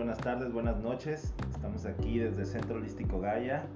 [0.00, 1.34] buenas tardes, buenas noches.
[1.50, 3.66] Estamos aquí desde el Centro Holístico Gaia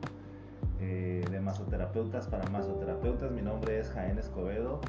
[0.80, 3.30] eh, de masoterapeutas para masoterapeutas.
[3.30, 4.80] Mi nombre es Jaén Escobedo,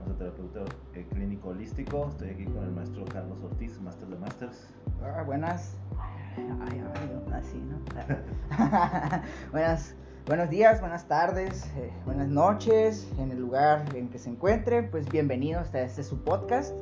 [0.00, 0.60] masoterapeuta
[0.94, 2.08] eh, clínico holístico.
[2.08, 4.74] Estoy aquí con el maestro Carlos Ortiz, Master de Masters.
[5.02, 5.76] Ah, buenas.
[6.38, 7.76] Ay, ay, ay, así, ¿no?
[9.52, 9.94] buenas,
[10.28, 14.90] buenos días, buenas tardes, eh, buenas noches, en el lugar en que se encuentren.
[14.90, 16.74] Pues bienvenidos a este su podcast.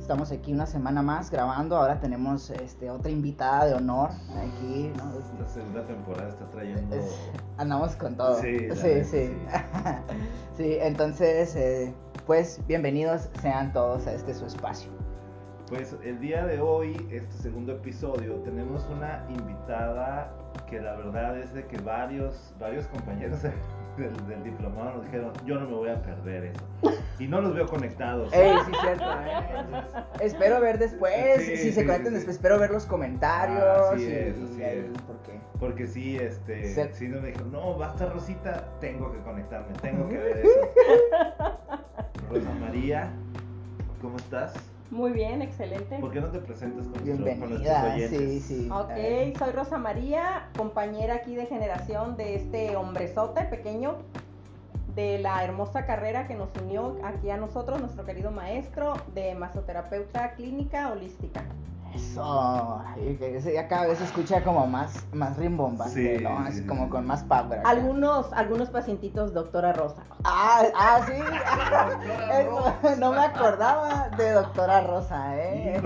[0.00, 1.76] Estamos aquí una semana más grabando.
[1.76, 4.90] Ahora tenemos este, otra invitada de honor aquí.
[4.96, 5.12] ¿no?
[5.40, 6.96] La segunda temporada está trayendo.
[6.96, 7.18] Es-
[7.58, 8.40] andamos con todo.
[8.40, 9.36] Sí, sí, neta, sí.
[10.56, 11.92] Sí, entonces, eh,
[12.24, 14.90] pues bienvenidos sean todos a este su espacio.
[15.68, 20.32] Pues el día de hoy, este segundo episodio, tenemos una invitada
[20.68, 25.58] que la verdad es de que varios, varios compañeros del, del diplomado nos dijeron, yo
[25.60, 26.64] no me voy a perder eso.
[27.18, 28.30] Y no los veo conectados.
[28.32, 29.04] Ey, sí, cierto.
[29.04, 29.82] ¿eh?
[30.20, 32.14] Espero ver después, Sí, si se conectan sí.
[32.14, 33.62] después, espero ver los comentarios.
[33.92, 34.84] Así y- es, así es.
[35.06, 39.18] porque- Porque sí, este, Se- sí nos dijeron, no, va a estar Rosita, tengo que
[39.20, 40.60] conectarme, tengo que ver eso.
[42.28, 43.10] Rosa María,
[44.02, 44.52] ¿cómo estás?
[44.90, 45.98] Muy bien, excelente.
[45.98, 48.18] ¿Por qué no te presentas con, nuestro- con nuestros Bienvenida, oyentes?
[48.20, 48.70] sí, sí.
[48.70, 53.96] Ok, soy Rosa María, compañera aquí de generación de este hombrezote pequeño
[54.94, 60.32] de la hermosa carrera que nos unió aquí a nosotros, nuestro querido maestro de masoterapeuta
[60.34, 61.42] clínica holística.
[61.96, 66.30] Eso, y que ese ya cada vez se escucha como más, más rimbombante, Sí, ¿no?
[66.42, 67.60] sí, Así sí, como con más power.
[67.60, 67.68] acá.
[67.68, 70.02] Algunos, algunos pacientitos, doctora Rosa.
[70.24, 71.14] Ah, ah, sí.
[72.32, 75.80] Eso, no me acordaba de doctora Rosa, ¿eh?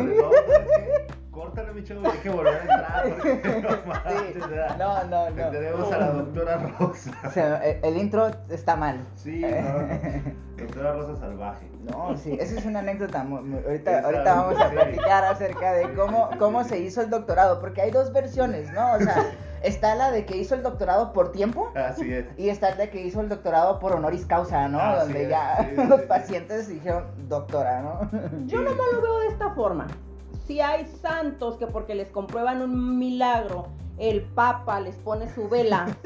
[1.30, 3.04] Córtale, mi chavo, hay que volver a entrar.
[3.08, 4.40] Porque no, manches, Sí,
[4.78, 5.50] no, no, no.
[5.50, 7.10] Tenemos a la doctora Rosa.
[7.24, 9.06] O sea, el, el intro está mal.
[9.14, 10.34] Sí, no.
[10.64, 11.70] Doctora Rosa Salvaje.
[11.84, 13.22] No, sí, esa es una anécdota.
[13.22, 17.90] ahorita, ahorita vamos a platicar acerca de cómo, cómo se hizo el doctorado, porque hay
[17.92, 18.92] dos versiones, ¿no?
[18.94, 19.24] O sea,
[19.62, 22.26] está la de que hizo el doctorado por tiempo Así es.
[22.36, 24.80] y está la que hizo el doctorado por honoris causa, ¿no?
[24.80, 26.06] Así Donde es, ya sí, los sí.
[26.06, 28.10] pacientes dijeron doctora, ¿no?
[28.46, 28.64] Yo Sí.
[28.64, 29.86] nomás lo veo de esta forma.
[30.50, 33.68] Si hay santos que porque les comprueban un milagro,
[33.98, 35.86] el Papa les pone su vela.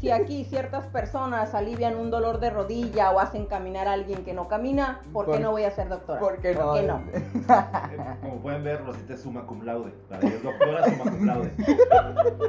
[0.00, 4.34] Si aquí ciertas personas alivian un dolor de rodilla o hacen caminar a alguien que
[4.34, 6.20] no camina, ¿por qué Por- no voy a ser doctora?
[6.20, 6.66] ¿Por qué no?
[6.66, 7.00] ¿Por qué no?
[8.20, 9.94] Como pueden ver, Rosita es summa cum laude.
[10.10, 11.52] La doctora summa cum laude.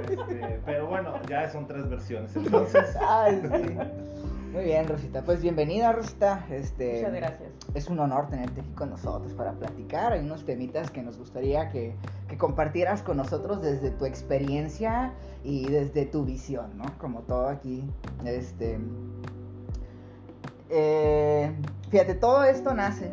[0.10, 2.36] Este, pero bueno, ya son tres versiones.
[2.36, 3.78] Entonces, Ay, sí.
[4.56, 5.22] Muy bien, Rosita.
[5.22, 6.46] Pues bienvenida, Rosita.
[6.50, 7.50] Este, Muchas gracias.
[7.74, 10.14] Es un honor tenerte aquí con nosotros para platicar.
[10.14, 11.94] Hay unos temitas que nos gustaría que,
[12.30, 15.12] que compartieras con nosotros desde tu experiencia
[15.44, 16.86] y desde tu visión, ¿no?
[17.00, 17.84] Como todo aquí.
[18.24, 18.80] Este.
[20.70, 21.52] eh,
[21.90, 23.12] fíjate, todo esto nace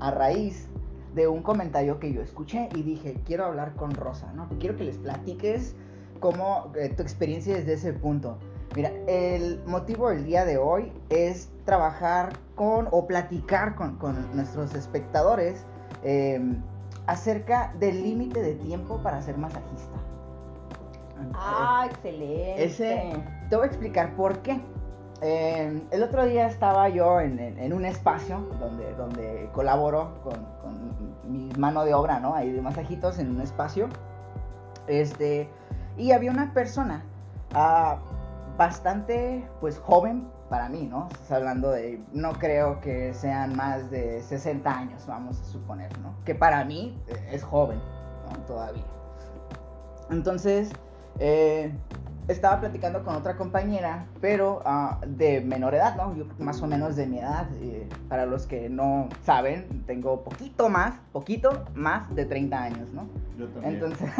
[0.00, 0.66] a raíz
[1.14, 4.48] de un comentario que yo escuché y dije, quiero hablar con Rosa, ¿no?
[4.58, 5.76] Quiero que les platiques
[6.18, 8.36] cómo eh, tu experiencia desde ese punto.
[8.74, 14.74] Mira, el motivo del día de hoy es trabajar con o platicar con, con nuestros
[14.74, 15.64] espectadores
[16.04, 16.40] eh,
[17.06, 19.98] acerca del límite de tiempo para ser masajista.
[21.34, 22.64] Ah, excelente.
[22.64, 24.60] Ese, te voy a explicar por qué.
[25.20, 30.34] Eh, el otro día estaba yo en, en- en un espacio donde, donde colaboro con,
[30.62, 32.34] con mi mano de obra, ¿no?
[32.34, 33.88] Ahí de masajitos en un espacio.
[34.88, 35.48] Este,
[35.96, 37.04] y había una persona
[37.54, 37.98] ah,
[38.56, 41.08] bastante, pues, joven para mí, ¿no?
[41.12, 46.14] Estás hablando de, no creo que sean más de 60 años, vamos a suponer, ¿no?
[46.24, 47.78] Que para mí eh, es joven,
[48.30, 48.38] ¿no?
[48.44, 48.84] Todavía.
[50.10, 50.70] Entonces,
[51.18, 51.72] eh,
[52.28, 56.14] estaba platicando con otra compañera, pero ah, de menor edad, ¿no?
[56.14, 57.48] Yo más o menos de mi edad.
[57.60, 63.08] eh, para los que no saben, tengo poquito más, poquito más de 30 años, ¿no?
[63.38, 63.74] yo también.
[63.74, 64.10] Entonces,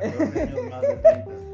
[0.00, 1.51] 14 años más de 30 es poquito.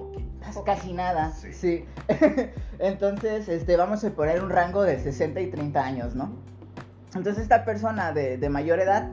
[0.65, 1.53] Casi nada, Sí.
[1.53, 1.85] sí.
[2.79, 6.31] Entonces, este, vamos a poner un rango de 60 y 30 años, ¿no?
[7.15, 9.09] Entonces, esta persona de, de mayor edad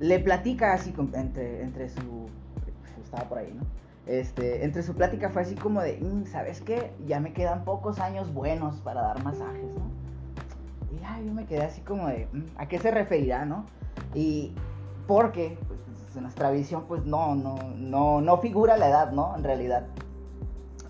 [0.00, 2.28] le platica así con- entre, entre su...
[3.02, 3.62] Estaba por ahí, ¿no?
[4.06, 6.92] Este, entre su plática fue así como de, "Mm, ¿sabes qué?
[7.06, 9.90] Ya me quedan pocos años buenos para dar masajes, ¿no?
[10.96, 13.66] Y ya yo me quedé así como de, "Mm, ¿a qué se referirá, no?
[14.14, 14.52] Y
[15.06, 19.34] porque, pues, en nuestra visión, pues no, no, no, no figura la edad, ¿no?
[19.36, 19.86] En realidad.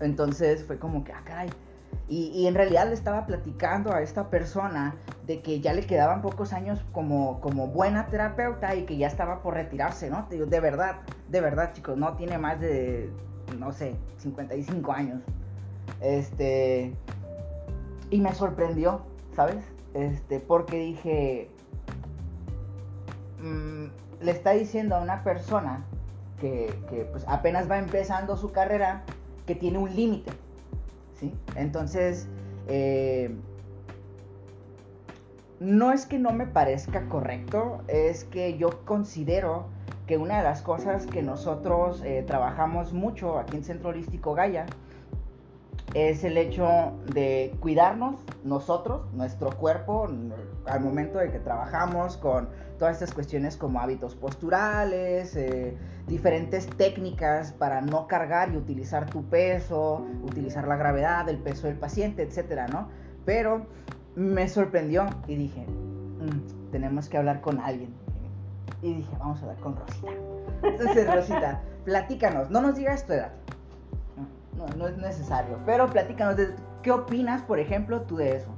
[0.01, 1.49] Entonces fue como que, ah, caray.
[2.07, 4.95] Y, en realidad le estaba platicando a esta persona
[5.27, 9.43] de que ya le quedaban pocos años como, como buena terapeuta y que ya estaba
[9.43, 10.25] por retirarse, ¿no?
[10.27, 13.11] Te digo, de verdad, de verdad, chicos, no tiene más de,
[13.59, 15.21] no sé, 55 años.
[16.01, 16.95] Este.
[18.09, 19.01] Y me sorprendió,
[19.35, 19.63] ¿sabes?
[19.93, 21.51] Este, porque dije.
[23.39, 23.85] mm,
[24.21, 25.85] le está diciendo a una persona
[26.41, 29.03] que, que, pues apenas va empezando su carrera,
[29.49, 30.31] que tiene un límite.
[31.19, 31.33] ¿sí?
[31.55, 32.27] Entonces,
[32.67, 33.35] eh,
[35.59, 39.65] no es que no me parezca correcto, es que yo considero
[40.05, 44.67] que una de las cosas que nosotros eh, trabajamos mucho aquí en Centro Holístico Gaia
[45.95, 50.07] es el hecho de cuidarnos nosotros, nuestro cuerpo,
[50.69, 55.75] al momento de que trabajamos con todas estas cuestiones como hábitos posturales, eh,
[56.07, 61.77] diferentes técnicas para no cargar y utilizar tu peso, utilizar la gravedad, el peso del
[61.77, 62.89] paciente, etcétera, ¿no?
[63.25, 63.65] Pero
[64.15, 67.93] me sorprendió y dije, "Mm, tenemos que hablar con alguien.
[68.81, 70.11] Y dije, vamos a hablar con Rosita.
[70.63, 73.31] Entonces, Rosita, platícanos, no nos digas tu edad.
[74.57, 76.49] No, no es necesario, pero platícanos, de,
[76.81, 78.49] ¿qué opinas, por ejemplo, tú de eso?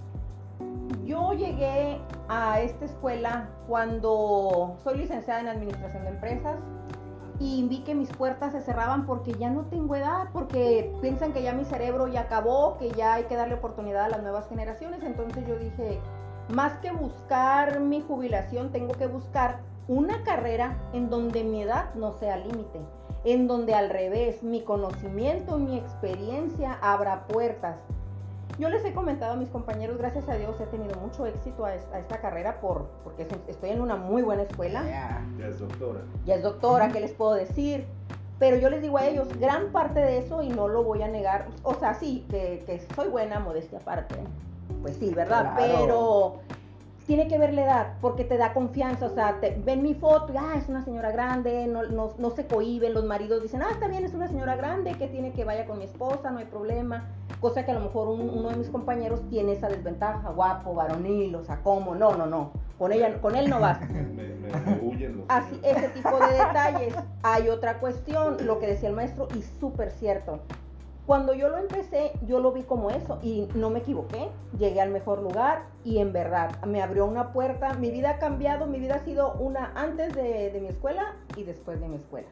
[1.12, 2.00] Yo llegué
[2.30, 6.56] a esta escuela cuando soy licenciada en Administración de Empresas
[7.38, 11.44] y vi que mis puertas se cerraban porque ya no tengo edad, porque piensan que
[11.44, 15.04] ya mi cerebro ya acabó, que ya hay que darle oportunidad a las nuevas generaciones.
[15.04, 16.00] Entonces yo dije,
[16.48, 19.60] más que buscar mi jubilación, tengo que buscar
[19.90, 22.80] una carrera en donde mi edad no sea límite,
[23.26, 27.76] en donde al revés, mi conocimiento, mi experiencia abra puertas.
[28.58, 31.76] Yo les he comentado a mis compañeros, gracias a Dios he tenido mucho éxito a,
[31.76, 34.84] esta, a esta carrera por, porque estoy en una muy buena escuela.
[35.38, 36.02] Ya es doctora.
[36.26, 37.86] Ya es doctora, ¿qué les puedo decir?
[38.40, 41.08] Pero yo les digo a ellos, gran parte de eso, y no lo voy a
[41.08, 44.16] negar, o sea, sí, que, que soy buena, modestia aparte,
[44.82, 45.54] pues sí, ¿verdad?
[45.54, 45.56] Claro.
[45.58, 46.40] Pero
[47.08, 50.32] tiene que ver la edad, porque te da confianza, o sea, te, ven mi foto
[50.34, 53.70] y, ah, es una señora grande, no, no, no se cohiben, los maridos dicen, ah,
[53.72, 56.46] está bien, es una señora grande, que tiene que vaya con mi esposa, no hay
[56.46, 57.06] problema,
[57.40, 61.36] cosa que a lo mejor un- uno de mis compañeros tiene esa desventaja, guapo, varonil,
[61.36, 61.96] o sea, ¿cómo?
[61.96, 63.80] No, no, no, con ella, con él no vas.
[63.92, 66.94] Me, me, me huyen los Así, ese tipo de detalles.
[67.24, 70.40] Hay otra cuestión, lo que decía el maestro, y súper cierto.
[71.06, 74.30] Cuando yo lo empecé, yo lo vi como eso y no me equivoqué.
[74.58, 77.74] Llegué al mejor lugar y en verdad me abrió una puerta.
[77.74, 81.80] Mi vida ha cambiado, mi vida ha sido una antes de, mi escuela y después
[81.82, 82.28] de mi escuela.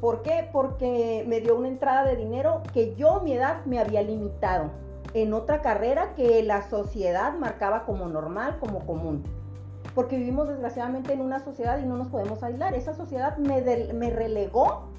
[0.00, 0.48] ¿Por qué?
[0.52, 4.70] Porque me dio una entrada de dinero que yo, mi edad, me había limitado
[5.14, 9.24] en otra carrera que la sociedad marcaba como normal, como común
[9.94, 12.74] porque vivimos desgraciadamente en una sociedad y no nos podemos aislar.
[12.74, 14.90] Esa sociedad me relegó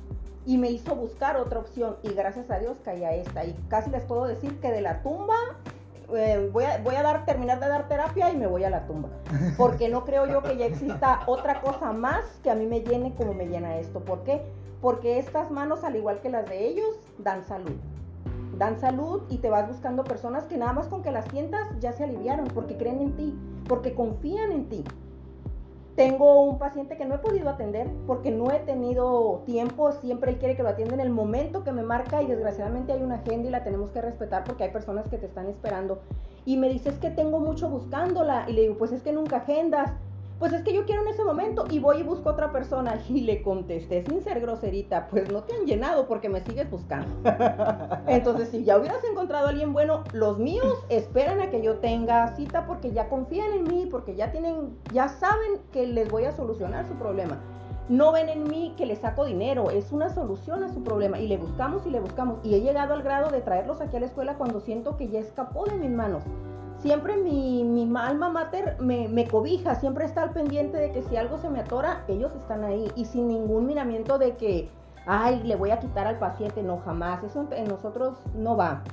[0.48, 3.44] y me hizo buscar otra opción y gracias a Dios caí a esta.
[3.46, 5.36] Y casi les puedo decir que de la tumba
[6.16, 8.88] eh, voy, a, voy a dar, terminar de dar terapia y me voy a la
[8.88, 9.10] tumba.
[9.58, 13.14] Porque no creo yo que ya exista otra cosa más que a mí me llene
[13.16, 14.00] como me llena esto.
[14.00, 14.42] ¿Por qué?
[14.82, 17.76] Porque estas manos, al igual que las de ellos, dan salud
[18.58, 21.94] dan salud y te vas buscando personas que nada más con que las sientas ya
[21.94, 24.84] se aliviaron porque creen en ti, porque confían en ti.
[25.98, 30.38] Tengo un paciente que no he podido atender porque no he tenido tiempo, siempre él
[30.38, 33.48] quiere que lo atienda en el momento que me marca y desgraciadamente hay una agenda
[33.48, 36.04] y la tenemos que respetar porque hay personas que te están esperando.
[36.46, 38.46] Y me dice, es que tengo mucho buscándola.
[38.48, 39.92] Y le digo, pues es que nunca agendas.
[40.40, 43.02] Pues es que yo quiero en ese momento y voy y busco otra persona.
[43.10, 47.08] Y le contesté sin ser groserita, pues no te han llenado porque me sigues buscando.
[48.08, 52.36] Entonces, si ya hubieras encontrado a alguien bueno, los míos esperan a que yo tenga
[52.36, 56.32] cita porque ya confían en mí, porque ya tienen, ya saben que les voy a
[56.32, 57.40] solucionar su problema.
[57.90, 61.28] No ven en mí que les saco dinero, es una solución a su problema y
[61.28, 62.40] le buscamos y le buscamos.
[62.44, 65.20] Y he llegado al grado de traerlos aquí a la escuela cuando siento que ya
[65.20, 66.24] escapó de mis manos.
[66.80, 71.18] Siempre mi, mi alma mater me, me cobija, siempre está al pendiente de que si
[71.18, 74.70] algo se me atora, ellos están ahí y sin ningún miramiento de que,
[75.08, 78.84] ay, le voy a quitar al paciente, no, jamás, eso en- nosotros no va.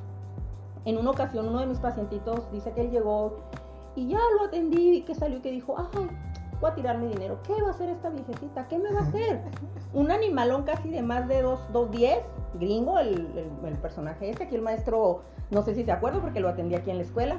[0.87, 3.37] En una ocasión uno de mis pacientitos dice que él llegó
[3.95, 6.09] y ya lo atendí y que salió y que dijo, ay,
[6.61, 8.67] voy a tirar mi dinero, ¿qué va a hacer esta viejecita?
[8.67, 9.43] ¿Qué me va a hacer?
[9.93, 12.23] Un animalón casi de más de 2.10,
[12.59, 16.41] gringo, el, el- el personaje ese, aquí el maestro, no sé si se acuerda porque
[16.41, 17.37] lo atendí aquí en la escuela.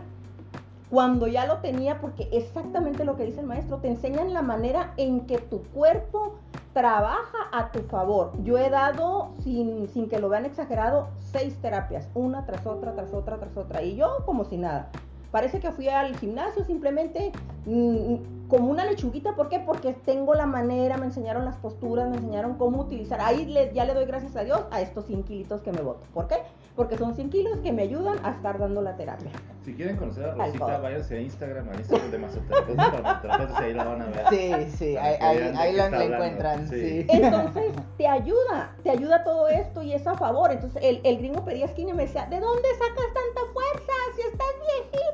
[0.89, 4.93] Cuando ya lo tenía, porque exactamente lo que dice el maestro, te enseñan la manera
[4.97, 6.35] en que tu cuerpo
[6.73, 8.31] trabaja a tu favor.
[8.43, 13.13] Yo he dado, sin, sin que lo vean exagerado, seis terapias, una tras otra, tras
[13.13, 14.89] otra, tras otra, y yo como si nada.
[15.31, 17.33] Parece que fui al gimnasio simplemente
[17.65, 19.35] mm, como una lechuguita.
[19.35, 19.59] ¿Por qué?
[19.59, 23.19] Porque tengo la manera, me enseñaron las posturas, me enseñaron cómo utilizar.
[23.19, 26.01] Ahí le- ya le doy gracias a Dios a estos 100 kilitos que me voto.
[26.13, 26.35] ¿Por qué?
[26.75, 29.31] Porque son 100 kilos que me ayudan a estar dando la terapia.
[29.63, 34.01] Si quieren conocer a Rosita, váyanse a Instagram, al Instagram de Masoterapeutas ahí la van
[34.01, 34.25] a ver.
[34.29, 37.01] Sí, sí, ahí, la, encuentran, Sí.
[37.01, 37.07] sí.
[37.09, 40.51] Entonces, te ayuda, te ayuda todo esto y es a favor.
[40.51, 44.21] Entonces, el, el gringo pedía esquina y me decía, ¿de dónde sacas tanta fuerza si
[44.21, 45.04] estás viejita?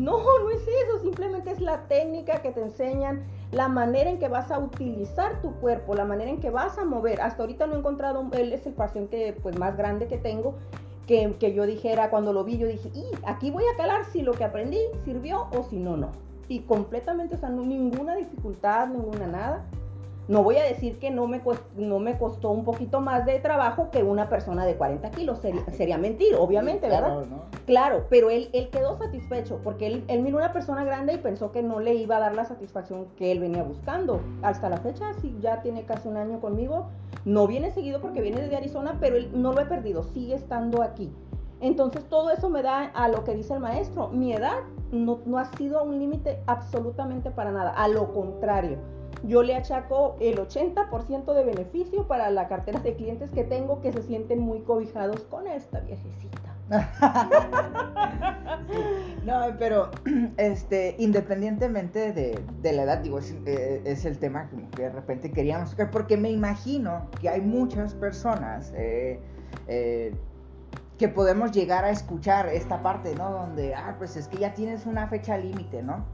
[0.00, 4.28] No, no es eso, simplemente es la técnica que te enseñan, la manera en que
[4.28, 7.20] vas a utilizar tu cuerpo, la manera en que vas a mover.
[7.20, 10.54] Hasta ahorita no he encontrado, él es el paciente pues más grande que tengo,
[11.06, 14.22] que, que yo dijera, cuando lo vi, yo dije, y aquí voy a calar si
[14.22, 16.10] lo que aprendí sirvió o si no, no.
[16.48, 19.64] Y completamente, o sea, no, ninguna dificultad, ninguna nada.
[20.26, 21.42] No voy a decir que no me,
[21.76, 25.40] no me costó un poquito más de trabajo que una persona de 40 kilos,
[25.72, 27.24] sería, mentir, obviamente, ¿verdad?
[27.66, 31.52] Claro, pero él, él quedó satisfecho porque él, él miró una persona grande y pensó
[31.52, 34.20] que no le iba a dar la satisfacción que él venía buscando.
[34.42, 36.86] Hasta la fecha, sí, ya tiene casi un año conmigo.
[37.26, 40.82] No viene seguido porque viene desde Arizona, pero él no lo he perdido, sigue estando
[40.82, 41.12] aquí.
[41.60, 44.08] Entonces todo eso me da a lo que dice el maestro.
[44.08, 48.78] Mi edad no, no ha sido un límite absolutamente para nada, a lo contrario
[49.26, 53.92] yo le achaco el 80% de beneficio para la cartera de clientes que tengo que
[53.92, 56.54] se sienten muy cobijados con esta viejecita.
[59.24, 59.90] No, pero
[60.36, 65.90] este, independientemente de, la edad, digo, eh, es, el tema que de repente queríamos tocar,
[65.90, 69.18] porque me imagino que hay muchas personas eh,
[69.66, 70.14] eh,
[70.98, 73.30] que podemos llegar a escuchar esta parte, ¿no?
[73.30, 76.04] Donde, ah, pues es que ya tienes una fecha límite, ¿no?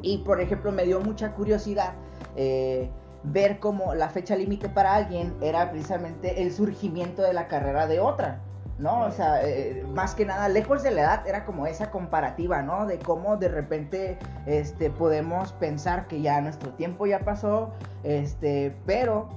[0.00, 1.92] Y por ejemplo, me dio mucha curiosidad
[2.36, 2.90] eh,
[3.24, 8.00] ver cómo la fecha límite para alguien era precisamente el surgimiento de la carrera de
[8.00, 8.40] otra.
[8.78, 9.02] ¿no?
[9.02, 12.86] O sea, eh, más que nada, lejos de la edad, era como esa comparativa, ¿no?
[12.86, 17.70] De cómo de repente este, podemos pensar que ya nuestro tiempo ya pasó,
[18.02, 19.28] este, pero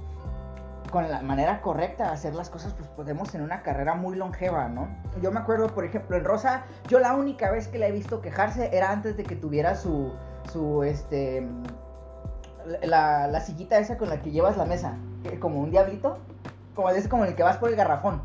[0.90, 4.68] con la manera correcta de hacer las cosas, pues podemos tener una carrera muy longeva,
[4.68, 4.88] ¿no?
[5.20, 8.20] Yo me acuerdo, por ejemplo, en Rosa, yo la única vez que la he visto
[8.20, 10.12] quejarse era antes de que tuviera su,
[10.52, 11.46] su, este,
[12.82, 14.96] la, la, sillita esa con la que llevas la mesa,
[15.40, 16.18] como un diablito,
[16.74, 18.22] como es como el que vas por el garrafón,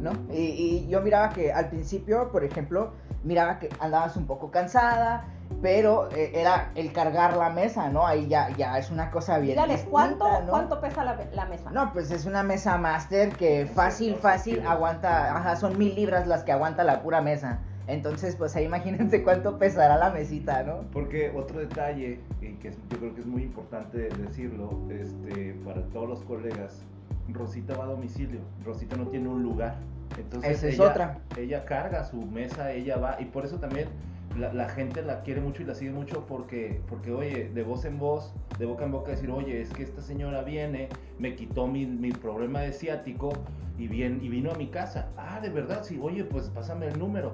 [0.00, 0.12] ¿no?
[0.32, 2.92] Y, yo miraba que al principio, por ejemplo,
[3.24, 5.24] miraba que andabas un poco cansada,
[5.60, 8.06] pero eh, era el cargar la mesa, ¿no?
[8.06, 9.54] Ahí ya, ya es una cosa bien.
[9.54, 11.70] Dígales, ¿cuánto, ¿cuánto pesa la, la, mesa?
[11.70, 16.42] No, pues es una mesa master que fácil, fácil aguanta, ajá, son mil libras las
[16.42, 17.60] que aguanta la pura mesa.
[17.88, 20.84] Entonces, pues ahí imagínense cuánto pesará la mesita, ¿no?
[20.92, 26.08] Porque otro detalle, y que yo creo que es muy importante decirlo, este, para todos
[26.08, 26.84] los colegas,
[27.28, 29.76] Rosita va a domicilio, Rosita no tiene un lugar.
[30.18, 31.18] Entonces, Esa es otra.
[31.36, 33.88] Ella carga su mesa, ella va, y por eso también
[34.36, 37.98] la, gente la quiere mucho y la sigue mucho porque, porque, oye, de voz en
[37.98, 41.86] voz, de boca en boca, decir, oye, es que esta señora viene, me quitó mi,
[41.86, 43.32] mi problema de ciático
[43.78, 45.08] y, bien, y vino a mi casa.
[45.16, 47.32] Ah, de verdad, sí, oye, pues pásame el número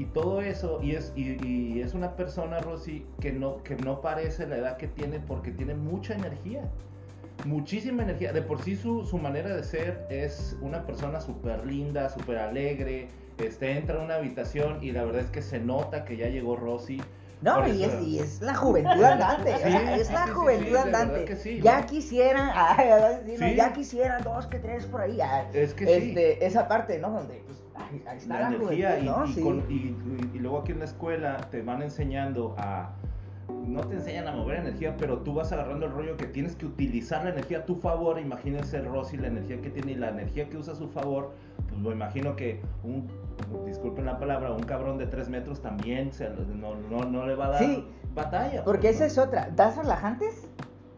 [0.00, 4.46] y todo eso, y es, y, es una persona, Rosy, que no, que no parece
[4.46, 6.62] la edad que tiene porque tiene mucha energía.
[7.44, 8.32] Muchísima energía.
[8.32, 13.08] De por sí su, su manera de ser es una persona súper linda, súper alegre.
[13.36, 16.56] Este, entra a una habitación y la verdad es que se nota que ya llegó
[16.56, 17.02] Rosy.
[17.42, 19.54] No, y es, y es, la juventud andante,
[20.00, 21.60] es la juventud andante.
[21.60, 22.54] ya quisiera,
[23.56, 25.18] ya quisiera dos que tres por ahí.
[25.52, 27.10] es que este, Esa parte, ¿no?
[27.10, 27.62] Donde pues,
[28.26, 29.96] la, energía y,
[30.34, 32.92] y, luego aquí en la escuela te van enseñando a
[33.66, 36.66] no te enseñan a mover energía, pero tú vas agarrando el rollo que tienes que
[36.66, 38.18] utilizar la energía a tu favor.
[38.18, 41.32] Imagínense Rosy, la energía que tiene y la energía que usa a su favor.
[41.68, 43.08] Pues lo imagino que un,
[43.66, 47.46] disculpen la palabra, un cabrón de 3 metros también se, no, no, no, le va
[47.46, 47.82] a dar
[48.14, 48.64] batalla.
[48.64, 49.50] Porque esa es otra.
[49.54, 50.48] ¿Das relajantes?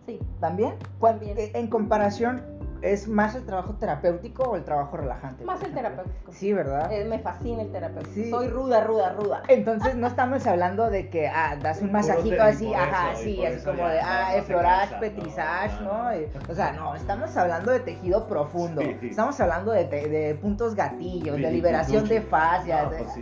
[0.07, 0.19] Sí.
[0.41, 0.75] ¿También?
[1.01, 1.37] También.
[1.55, 2.43] En comparación
[2.83, 5.45] ¿Es más el trabajo terapéutico o el trabajo relajante?
[5.45, 6.33] Más el terapéutico.
[6.33, 6.93] Sí, ¿verdad?
[6.93, 8.37] Eh, me fascina el terapéutico.
[8.37, 9.43] Soy ruda, ruda, ruda.
[9.47, 13.87] Entonces no estamos hablando de que ah, das un masajito así, ajá, sí, así como
[13.87, 16.09] de, ah, eflorage, petrisage, ¿no?
[16.49, 18.81] o sea, no, estamos hablando de tejido profundo.
[18.81, 22.91] Estamos hablando de, de puntos gatillos, de liberación de fascias.
[22.91, 23.13] No, pues,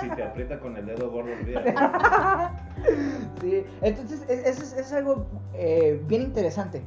[0.00, 1.28] si, te aprieta con el dedo gordo,
[3.40, 6.82] sí, entonces eso es, es, algo eh, bien interesante.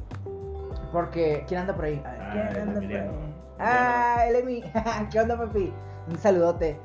[0.92, 2.02] Porque, ¿quién anda por ahí?
[2.04, 3.10] Ah, ¿Quién anda por ahí?
[3.58, 4.62] Ah, el Emi.
[5.10, 5.72] ¿Qué onda, papi?
[6.08, 6.78] Un saludote.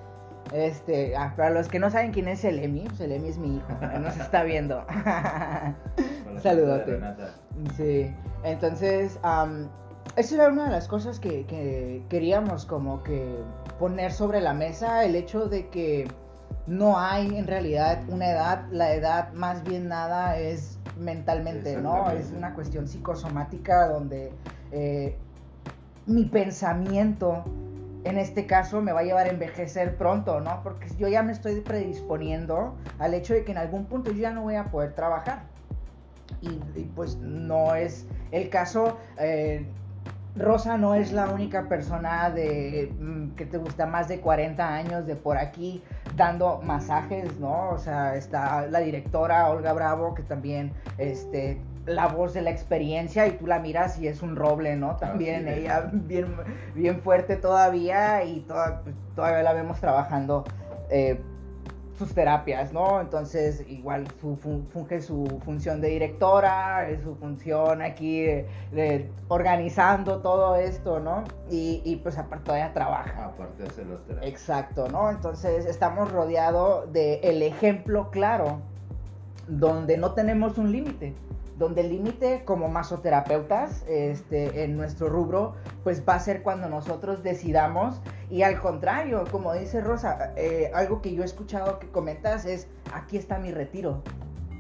[0.54, 3.38] Este, ah, para los que no saben quién es el Emi, pues el Emi es
[3.38, 3.68] mi hijo,
[4.00, 4.86] nos está viendo.
[6.32, 7.02] Un saludote.
[7.76, 9.68] Sí, entonces, um,
[10.16, 13.44] esa era una de las cosas que, que queríamos como que
[13.80, 16.08] poner sobre la mesa, el hecho de que
[16.68, 22.12] no hay en realidad una edad, la edad más bien nada es mentalmente, ¿no?
[22.12, 24.34] Es una cuestión psicosomática donde
[24.72, 25.16] eh,
[26.06, 27.44] mi pensamiento,
[28.04, 30.62] en este caso, me va a llevar a envejecer pronto, ¿no?
[30.62, 34.32] Porque yo ya me estoy predisponiendo al hecho de que en algún punto yo ya
[34.32, 35.44] no voy a poder trabajar.
[36.42, 36.60] Y,
[36.96, 38.98] pues no es el caso.
[39.18, 39.66] Eh,
[40.39, 45.06] Rosa no es la única persona de mm, que te gusta más de 40 años
[45.08, 45.84] de por aquí
[46.15, 47.70] dando masajes, ¿no?
[47.70, 53.27] O sea, está la directora Olga Bravo, que también, este, la voz de la experiencia
[53.27, 54.96] y tú la miras y es un roble, ¿no?
[54.98, 56.36] También ella bien,
[56.75, 60.44] bien fuerte todavía y toda- pues, todavía la vemos trabajando
[60.89, 61.20] eh,
[61.98, 63.01] sus terapias, ¿no?
[63.01, 69.10] Entonces, igual su, fun- funge su función de directora, eh, su función aquí de, de
[69.30, 71.24] organizando todo esto, ¿no?
[71.50, 73.25] Y, y, pues aparte todavía trabaja.
[73.25, 74.32] Aparte de hacer las terapias.
[74.32, 75.10] Exacto, ¿no?
[75.10, 78.60] Entonces estamos rodeados de el ejemplo claro
[79.48, 81.13] donde no tenemos un límite,
[81.58, 87.24] donde el límite como masoterapeutas este, en nuestro rubro pues va a ser cuando nosotros
[87.24, 92.46] decidamos y al contrario, como dice Rosa, eh, algo que yo he escuchado que comentas
[92.46, 94.02] es aquí está mi retiro.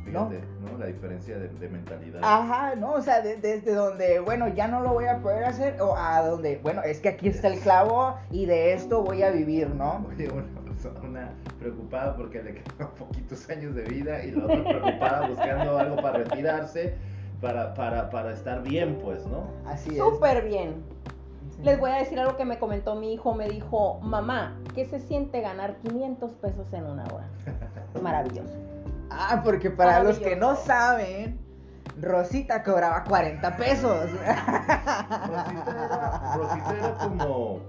[0.05, 0.39] Fíjate,
[0.71, 0.77] ¿no?
[0.77, 2.21] La diferencia de, de mentalidad.
[2.23, 2.93] Ajá, ¿no?
[2.93, 6.21] O sea, de- desde donde, bueno, ya no lo voy a poder hacer, o a
[6.25, 10.05] donde, bueno, es que aquí está el clavo y de esto voy a vivir, ¿no?
[10.09, 11.29] Oye, una persona una
[11.67, 16.19] preocupada porque le quedan poquitos años de vida y la otra preocupada buscando algo para
[16.19, 16.95] retirarse,
[17.41, 19.43] para, para, para estar bien, pues, ¿no?
[19.65, 19.97] Así es.
[19.97, 20.83] Súper bien.
[21.55, 21.63] Sí.
[21.63, 23.33] Les voy a decir algo que me comentó mi hijo.
[23.33, 27.27] Me dijo, mamá, ¿qué se siente ganar 500 pesos en una hora?
[28.01, 28.53] Maravilloso.
[29.09, 31.39] Ah, porque para los que no saben,
[32.01, 34.11] Rosita cobraba 40 pesos.
[34.11, 34.25] Rosita
[35.71, 37.61] era, Rosita era como,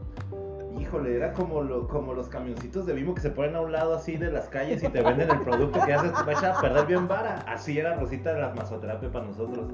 [0.88, 3.94] híjole, era como, lo, como los camioncitos de Bimbo que se ponen a un lado
[3.94, 6.86] así de las calles y te venden el producto que haces, te vas a perder
[6.86, 7.44] bien vara.
[7.46, 9.66] Así era Rosita de la masoterapia para nosotros.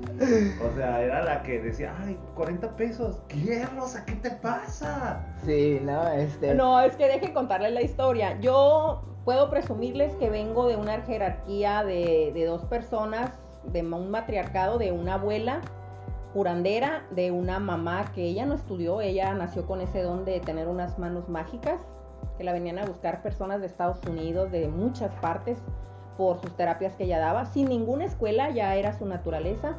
[0.63, 4.05] O sea, era la que decía, ay, 40 pesos, ¿qué, Rosa?
[4.05, 5.25] ¿Qué te pasa?
[5.45, 6.55] Sí, no, este.
[6.55, 8.39] No, es que deje contarles la historia.
[8.41, 14.79] Yo puedo presumirles que vengo de una jerarquía de, de dos personas, de un matriarcado,
[14.79, 15.61] de una abuela
[16.35, 20.69] curandera, de una mamá que ella no estudió, ella nació con ese don de tener
[20.69, 21.81] unas manos mágicas,
[22.37, 25.57] que la venían a buscar personas de Estados Unidos, de muchas partes,
[26.19, 29.75] por sus terapias que ella daba, sin ninguna escuela, ya era su naturaleza.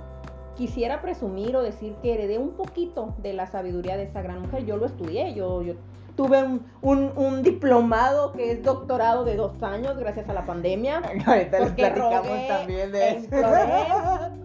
[0.56, 4.66] Quisiera presumir o decir que heredé un poquito de la sabiduría de esa gran mujer.
[4.66, 5.74] Yo lo estudié, yo, yo
[6.16, 11.02] tuve un, un- un diplomado que es doctorado de dos años gracias a la pandemia.
[11.26, 13.30] Ahorita les platicamos rogué, también de eso.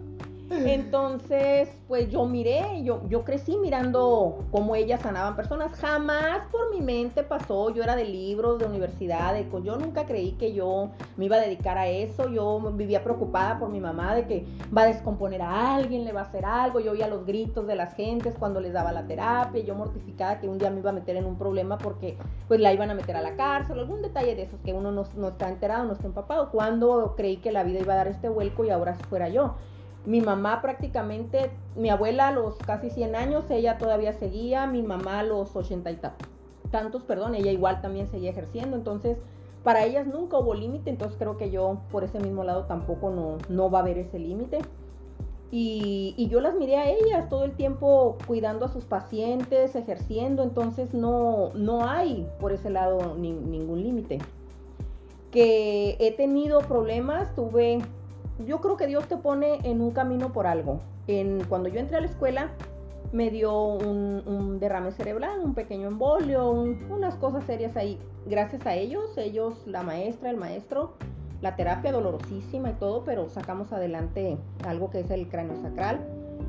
[0.51, 5.71] Entonces, pues yo miré, yo, yo crecí mirando cómo ellas sanaban personas.
[5.73, 10.33] Jamás por mi mente pasó, yo era de libros, de universidad, de yo nunca creí
[10.33, 12.29] que yo me iba a dedicar a eso.
[12.29, 16.21] Yo vivía preocupada por mi mamá de que va a descomponer a alguien, le va
[16.21, 16.79] a hacer algo.
[16.79, 19.63] Yo oía los gritos de las gentes cuando les daba la terapia.
[19.63, 22.73] Yo mortificada que un día me iba a meter en un problema porque pues la
[22.73, 25.49] iban a meter a la cárcel, algún detalle de esos que uno no, no está
[25.49, 26.49] enterado, no está empapado.
[26.51, 29.55] Cuando creí que la vida iba a dar este vuelco y ahora fuera yo.
[30.05, 35.19] Mi mamá prácticamente, mi abuela a los casi 100 años, ella todavía seguía, mi mamá
[35.19, 36.15] a los 80 y ta-
[36.71, 39.17] tantos, perdón, ella igual también seguía ejerciendo, entonces
[39.63, 43.37] para ellas nunca hubo límite, entonces creo que yo por ese mismo lado tampoco no,
[43.47, 44.59] no va a haber ese límite.
[45.53, 50.93] Y, yo las miré a ellas todo el tiempo cuidando a sus pacientes, ejerciendo, entonces
[50.93, 54.19] no, no hay por ese lado ni- ningún límite.
[55.29, 57.79] Que he tenido problemas, tuve,
[58.45, 60.79] yo creo que Dios te pone en un camino por algo.
[61.07, 62.49] En, cuando yo entré a la escuela
[63.11, 67.99] me dio un, derrame cerebral, un pequeño embolio, un- unas cosas serias ahí.
[68.25, 70.93] Gracias a ellos, ellos, la maestra, el maestro,
[71.41, 75.99] la terapia dolorosísima y todo, pero sacamos adelante algo que es el cráneo sacral.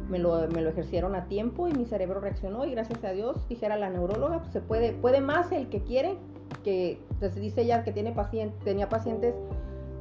[0.09, 3.49] Me lo, me lo ejercieron a tiempo y mi cerebro reaccionó y gracias a Dios,
[3.49, 6.17] dijera la neuróloga, pues se puede, puede más el que quiere,
[6.63, 9.35] que pues, dice ella que tiene pacien- tenía pacientes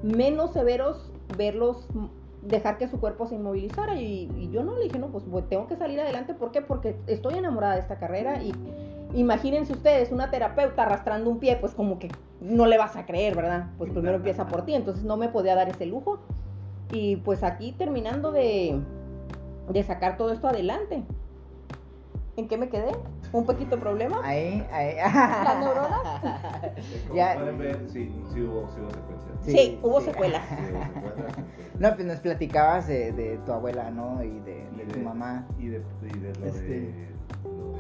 [0.04, 4.86] menos severos, verlos, mm, dejar que su cuerpo se inmovilizara y, y yo no le
[4.86, 6.62] dije, no, pues pues, tengo que salir adelante, ¿por qué?
[6.62, 8.54] Porque estoy enamorada de esta carrera y
[9.14, 13.36] imagínense ustedes, una terapeuta arrastrando un pie, pues como que no le vas a creer,
[13.36, 13.68] ¿verdad?
[13.78, 16.20] Pues primero empieza por ti, entonces no me podía dar ese lujo.
[16.92, 18.80] Y pues aquí terminando de,
[19.70, 21.04] de sacar todo esto adelante.
[22.38, 22.92] ¿En qué me quedé?
[23.34, 24.20] ¿Un poquito problema?
[24.24, 24.96] Ahí, ahí.
[24.98, 25.98] ¿La neurona?
[27.08, 27.36] Como Ya.
[27.36, 29.32] pueden ver, sí, sí hubo, sí hubo secuencias.
[29.42, 30.06] Sí, Sí, hubo sí.
[30.08, 30.44] secuelas.
[31.80, 34.22] No, pues nos platicabas de, de tu abuela, ¿no?
[34.24, 35.48] Y de, y de de tu mamá.
[35.58, 35.82] Y de,
[36.14, 36.62] y de lo Este.
[36.62, 36.80] de.
[36.82, 37.08] Lo de este,
[37.44, 37.78] ¿Cómo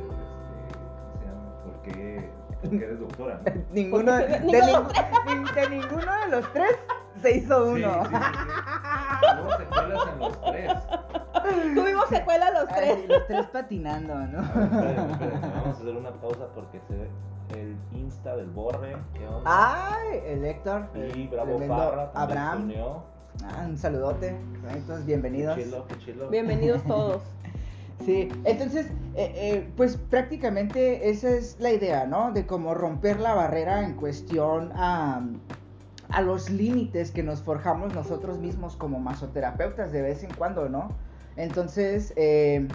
[1.19, 1.63] se llama?
[1.63, 2.29] ¿Por qué,
[2.61, 3.41] por qué eres doctora?
[3.45, 3.51] no?
[3.73, 6.71] Ninguno, de, Porque- de ninguno de nin- de ninguno de los tres
[7.21, 8.03] se hizo uno.
[8.03, 9.41] sí, sí, sí.
[9.41, 10.73] Hubo secuelas en los tres.
[11.75, 12.97] Tuvimos secuela los tres.
[12.97, 14.39] Ay, los tres patinando, ¿no?
[14.39, 17.09] A ver, Vamos a hacer una pausa porque se ve
[17.55, 18.95] el Insta del Borre.
[19.13, 19.41] ¿Qué onda?
[19.45, 20.87] Ay, el Héctor.
[20.95, 22.57] y el Bravo Parra Abraham.
[22.57, 23.03] se unió.
[23.43, 24.35] Ah, un saludote.
[24.73, 25.55] Entonces, bienvenidos.
[25.55, 26.29] Qué chilo, qué chilo.
[26.29, 27.21] Bienvenidos todos.
[28.05, 32.31] Sí, entonces, eh, eh, pues prácticamente esa es la idea, ¿no?
[32.31, 35.21] De cómo romper la barrera en cuestión a,
[36.11, 40.89] a los límites que nos forjamos nosotros mismos como masoterapeutas de vez en cuando, ¿no?
[41.37, 42.67] Entonces, eh,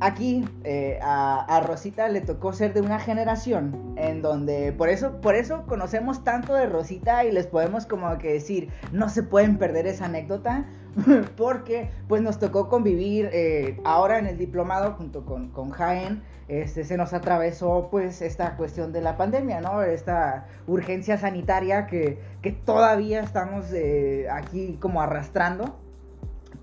[0.00, 5.34] aquí eh, a, Rosita le tocó ser de una generación en donde por eso por
[5.34, 9.86] eso conocemos tanto de Rosita y les podemos como que decir no se pueden perder
[9.86, 10.66] esa anécdota
[11.36, 16.84] porque pues nos tocó convivir eh, ahora en el diplomado junto con, con Jaén este,
[16.84, 19.82] se nos atravesó pues esta cuestión de la pandemia, ¿no?
[19.82, 25.78] Esta urgencia sanitaria que, que todavía estamos eh, aquí como arrastrando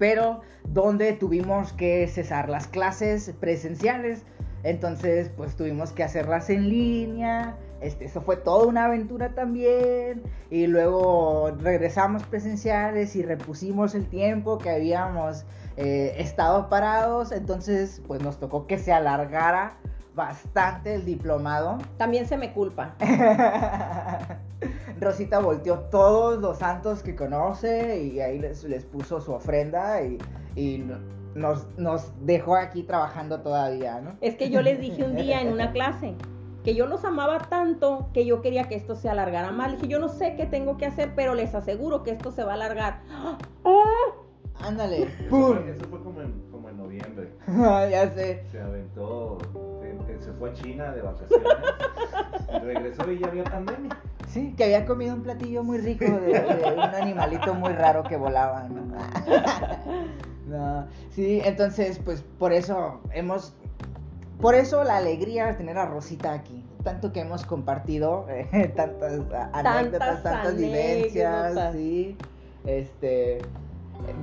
[0.01, 4.23] pero donde tuvimos que cesar las clases presenciales.
[4.63, 7.55] Entonces, pues tuvimos que hacerlas en línea.
[7.81, 10.21] Este, eso fue toda una aventura también.
[10.49, 15.45] Y luego regresamos presenciales y repusimos el tiempo que habíamos
[15.77, 17.31] eh, estado parados.
[17.31, 19.77] Entonces, pues nos tocó que se alargara
[20.13, 21.79] bastante el diplomado.
[21.97, 22.95] También se me culpa.
[24.99, 29.99] Rosita volteó todos los santos que conoce y ahí les, puso su ofrenda
[30.55, 30.85] y,
[31.33, 34.17] nos, nos, dejó aquí trabajando todavía, ¿no?
[34.21, 36.13] Es que yo les dije un día en una clase
[36.63, 39.71] que yo los amaba tanto que yo quería que esto se alargara más.
[39.73, 42.51] Dije, yo no sé qué tengo que hacer, pero les aseguro que esto se va
[42.51, 43.01] a alargar.
[44.59, 45.03] Ándale.
[45.03, 47.31] Eso fue, como, en, como en noviembre.
[47.89, 48.43] ya sé.
[48.51, 49.39] Se aventó,
[50.19, 51.47] se fue a China de vacaciones.
[52.63, 53.97] regresó y ya había pandemia.
[54.27, 58.69] Sí, que había comido un platillo muy rico de, un animalito muy raro que volaba,
[58.69, 58.81] ¿no?
[60.47, 63.53] no, sí, entonces, pues por eso hemos,
[64.41, 66.65] por eso la alegría de tener a Rosita aquí.
[66.83, 69.21] Tanto que hemos compartido eh, tantas
[69.53, 72.17] anécdotas, tantas vivencias, sí.
[72.65, 73.39] Este,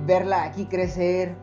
[0.05, 1.33] verla aquí crecer.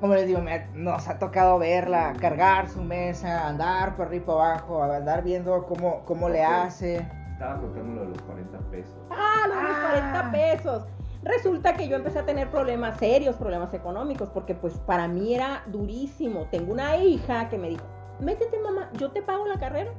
[0.00, 0.40] Como les digo,
[0.74, 5.64] nos ha tocado verla cargar su mesa, andar por arriba y por abajo, andar viendo
[5.64, 6.98] cómo, cómo le hace.
[7.32, 8.94] Estaba contando de los 40 pesos.
[9.10, 10.30] Ah, los 40 ah.
[10.30, 10.86] pesos.
[11.22, 15.62] Resulta que yo empecé a tener problemas serios, problemas económicos, porque pues para mí era
[15.66, 16.46] durísimo.
[16.50, 17.84] Tengo una hija que me dijo,
[18.20, 19.92] métete mamá, yo te pago la carrera,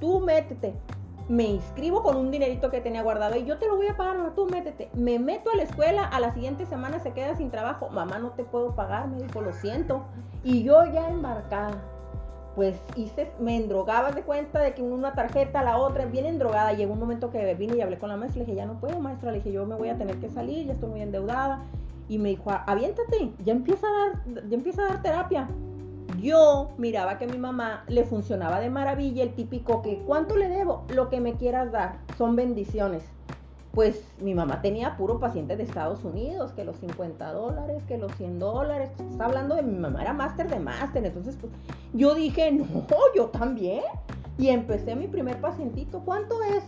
[0.00, 0.74] tú métete.
[1.28, 4.16] Me inscribo con un dinerito que tenía guardado y yo te lo voy a pagar,
[4.34, 4.90] tú métete.
[4.94, 7.88] Me meto a la escuela, a la siguiente semana se queda sin trabajo.
[7.90, 10.04] Mamá, no te puedo pagar, me dijo, lo siento.
[10.42, 11.80] Y yo ya embarcada
[12.54, 16.72] pues hice, me endrogaba de cuenta de que una tarjeta, la otra, bien endrogada.
[16.72, 19.00] Llegó un momento que vine y hablé con la maestra, le dije, ya no puedo,
[19.00, 21.62] maestra, le dije, yo me voy a tener que salir, ya estoy muy endeudada.
[22.08, 25.48] Y me dijo, aviéntate, ya empieza a dar, ya empieza a dar terapia.
[26.20, 30.84] Yo miraba que mi mamá le funcionaba de maravilla el típico que, ¿cuánto le debo?
[30.94, 33.02] Lo que me quieras dar, son bendiciones.
[33.72, 38.12] Pues mi mamá tenía puro paciente de Estados Unidos, que los 50 dólares, que los
[38.16, 41.52] 100 dólares, pues, está hablando de mi mamá, era máster de máster, entonces pues
[41.94, 42.66] yo dije, no,
[43.14, 43.84] yo también,
[44.36, 46.64] y empecé mi primer pacientito, ¿cuánto es?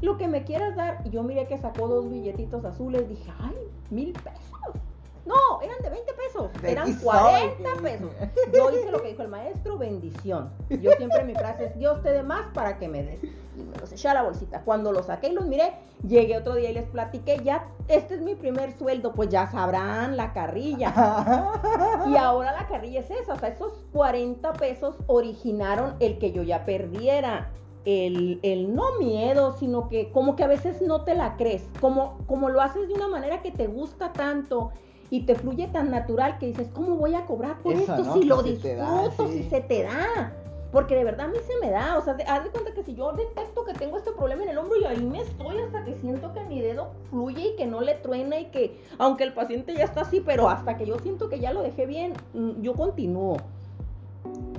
[0.00, 3.54] Lo que me quieras dar, y yo miré que sacó dos billetitos azules, dije, ay,
[3.90, 4.82] mil pesos.
[5.26, 8.10] No, eran de 20 pesos, eran 40 pesos.
[8.54, 10.50] Yo hice lo que dijo el maestro, bendición.
[10.70, 13.24] Yo siempre mi frase es, Dios te dé más para que me des.
[13.24, 14.62] Y me los eché a la bolsita.
[14.62, 15.72] Cuando los saqué y los miré,
[16.06, 20.16] llegué otro día y les platiqué, ya, este es mi primer sueldo, pues ya sabrán
[20.16, 20.92] la carrilla.
[22.06, 26.42] y ahora la carrilla es esa, o sea, esos 40 pesos originaron el que yo
[26.42, 27.50] ya perdiera.
[27.84, 32.18] El, el, no miedo, sino que como que a veces no te la crees, como,
[32.26, 34.72] como lo haces de una manera que te gusta tanto
[35.10, 38.42] y te fluye tan natural que dices, ¿cómo voy a cobrar por esto si lo
[38.42, 40.32] disfruto, si se te da?
[40.72, 42.94] Porque de verdad a mí se me da, o sea, haz de cuenta que si
[42.94, 45.94] yo detecto que tengo este problema en el hombro y ahí me estoy hasta que
[45.94, 49.74] siento que mi dedo fluye y que no le truena y que, aunque el paciente
[49.74, 52.74] ya está así, pero hasta que yo siento que ya lo dejé bien, mm, yo
[52.74, 53.36] continúo.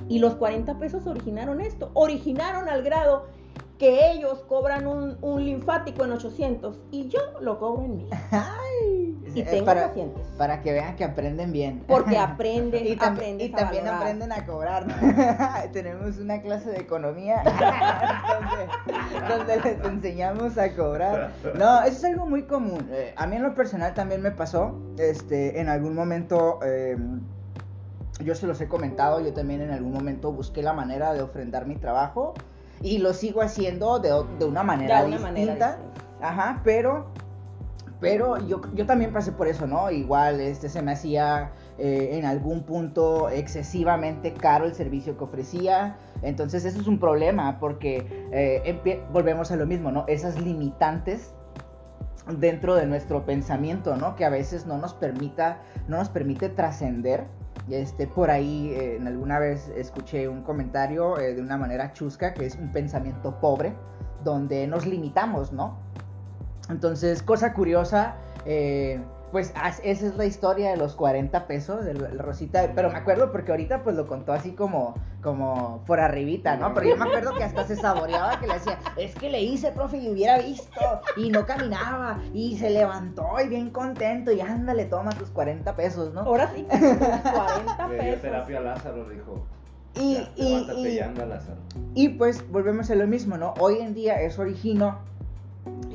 [0.08, 3.26] Y los 40 pesos originaron esto, originaron al grado
[3.78, 8.10] que ellos cobran un, un linfático en 800 y yo lo cobro en 1000.
[9.36, 10.26] y tengo para, pacientes.
[10.38, 11.84] Para que vean que aprenden bien.
[11.88, 14.88] Porque aprenden, y, y también aprenden a cobrar.
[15.74, 17.44] Tenemos una clase de economía
[19.30, 21.32] donde, les enseñamos a cobrar.
[21.56, 22.88] No, eso es algo muy común.
[22.92, 24.80] Eh, a mí en lo personal también me pasó.
[24.98, 26.60] Este, en algún momento...
[26.64, 27.22] Em,
[28.20, 31.68] yo se los he comentado, yo también en algún momento busqué la manera de ofrendar
[31.68, 32.34] mi trabajo
[32.82, 34.10] y lo sigo haciendo de,
[34.40, 35.78] de una manera de una distinta.
[35.78, 35.78] Manera
[36.22, 37.08] Ajá, pero
[38.00, 39.90] pero yo, yo también pasé por eso, ¿no?
[39.90, 45.98] Igual este se me hacía eh, en algún punto excesivamente caro el servicio que ofrecía.
[46.22, 50.06] Entonces eso es un problema porque eh, volvemos a lo mismo, ¿no?
[50.08, 51.34] Esas limitantes
[52.38, 54.16] dentro de nuestro pensamiento, ¿no?
[54.16, 57.26] Que a veces no nos permita, no nos permite trascender.
[57.70, 62.46] Este, por ahí eh, en alguna vez escuché un comentario de una manera chusca que
[62.46, 63.74] es un pensamiento pobre,
[64.24, 65.78] donde nos limitamos, ¿no?
[66.70, 69.00] Entonces, cosa curiosa, eh,
[69.32, 73.52] pues esa es la historia de los 40 pesos del Rosita, pero me acuerdo porque
[73.52, 76.74] ahorita pues lo contó así como, como por arribita, ¿no?
[76.74, 79.72] Pero yo me acuerdo que hasta se saboreaba que le decía, es que le hice,
[79.72, 80.80] profe, y hubiera visto,
[81.18, 86.14] y no caminaba, y se levantó y bien contento, y ándale, toma tus 40 pesos,
[86.14, 86.22] ¿no?
[86.22, 88.22] Ahora sí, 40 Le dio pesos.
[88.22, 89.46] terapia a Lázaro, dijo.
[89.96, 91.58] Y, "Ya, y, levántate y- y anda, Lázaro.
[91.96, 93.54] y pues volvemos a lo mismo, ¿no?
[93.60, 95.00] Hoy en día eso originó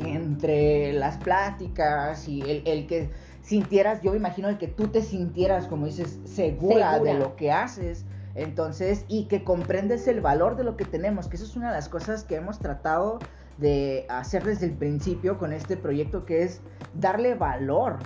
[0.06, 3.10] entre las pláticas y el, el que
[3.42, 7.12] sintieras, yo me imagino el que tú te sintieras, como dices, segura, Segura.
[7.12, 8.04] de lo que haces.
[8.34, 11.74] Entonces, y que comprendes el valor de lo que tenemos, que eso es una de
[11.74, 13.18] las cosas que hemos tratado
[13.58, 16.62] de hacer desde el principio con este proyecto, que es
[16.94, 17.98] darle valor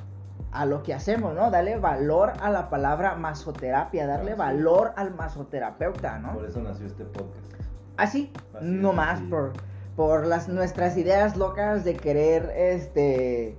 [0.50, 1.50] a lo que hacemos, ¿no?
[1.50, 6.34] Darle valor a la palabra masoterapia, darle valor al masoterapeuta, ¿no?
[6.34, 7.52] Por eso nació este podcast.
[7.96, 9.28] Así, Así no es, más así.
[9.28, 9.52] por,
[9.96, 13.56] por las nuestras ideas locas de querer, este,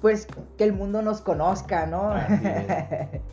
[0.00, 0.26] pues
[0.56, 2.14] que el mundo nos conozca, ¿no?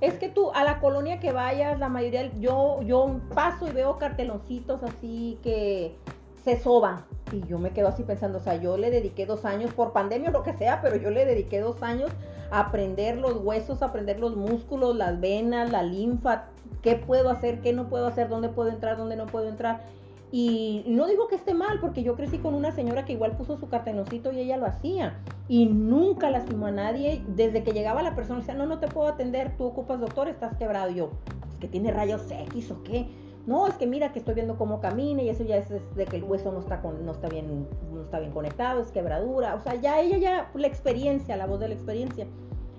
[0.00, 3.98] Es que tú, a la colonia que vayas, la mayoría, yo, yo paso y veo
[3.98, 5.96] carteloncitos así que
[6.44, 7.04] se soban.
[7.32, 10.30] Y yo me quedo así pensando, o sea, yo le dediqué dos años, por pandemia
[10.30, 12.12] o lo que sea, pero yo le dediqué dos años
[12.52, 16.44] a aprender los huesos, a aprender los músculos, las venas, la linfa,
[16.80, 19.82] qué puedo hacer, qué no puedo hacer, dónde puedo entrar, dónde no puedo entrar.
[20.30, 23.56] Y no digo que esté mal, porque yo crecí con una señora que igual puso
[23.56, 25.18] su carteloncito y ella lo hacía.
[25.48, 27.24] Y nunca lastimó a nadie.
[27.28, 30.56] Desde que llegaba la persona, decía, no, no te puedo atender, tú ocupas doctor, estás
[30.56, 30.90] quebrado.
[30.90, 31.10] Y yo,
[31.48, 33.08] es que tiene rayos X o qué.
[33.46, 36.04] No, es que mira que estoy viendo cómo camina y eso ya es, es de
[36.04, 39.54] que el hueso no está, con, no, está bien, no está bien conectado, es quebradura.
[39.54, 42.26] O sea, ya ella ya, la experiencia, la voz de la experiencia.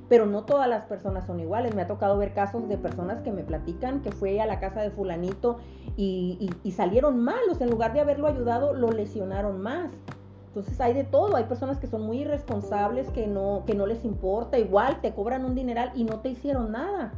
[0.09, 1.73] Pero no todas las personas son iguales.
[1.73, 4.81] Me ha tocado ver casos de personas que me platican que fue a la casa
[4.81, 5.57] de fulanito
[6.01, 7.59] y, salieron malos.
[7.59, 9.91] En lugar de haberlo ayudado, lo lesionaron más.
[10.47, 11.35] Entonces hay de todo.
[11.35, 14.57] Hay personas que son muy irresponsables, que no, que no les importa.
[14.57, 17.11] Igual te cobran un dineral y no te hicieron nada.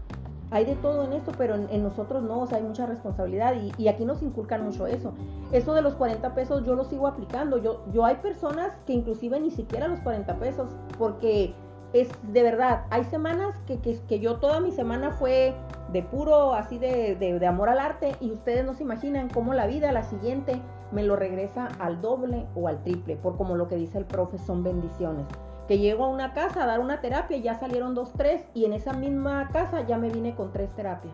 [0.49, 3.55] Hay de todo en esto, pero en, en nosotros no, o sea, hay mucha responsabilidad
[3.55, 5.13] y, y aquí nos inculcan mucho eso.
[5.53, 7.57] Eso de los 40 pesos yo lo sigo aplicando.
[7.57, 11.53] Yo, yo hay personas que inclusive ni siquiera los 40 pesos, porque
[11.93, 15.53] es de verdad, hay semanas que, que, que yo toda mi semana fue
[15.91, 19.53] de puro así de, de, de amor al arte y ustedes no se imaginan cómo
[19.53, 23.67] la vida, la siguiente, me lo regresa al doble o al triple, por como lo
[23.67, 25.25] que dice el profe, son bendiciones.
[25.67, 28.73] Que llego a una casa a dar una terapia ya salieron dos, tres, y en
[28.73, 31.13] esa misma casa ya me vine con tres terapias.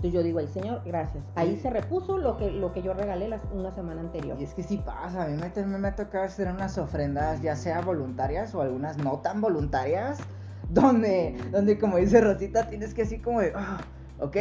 [0.00, 1.22] Entonces yo digo, ay Señor, gracias.
[1.34, 4.34] Ahí se repuso lo que, lo que yo regalé las- una semana anterior.
[4.40, 7.42] Y es que sí pasa, a mí me, me, me ha tocado hacer unas ofrendas,
[7.42, 10.18] ya sea voluntarias o algunas no tan voluntarias,
[10.70, 13.76] donde, donde como dice Rosita, tienes que así como de, ah,
[14.20, 14.36] ok,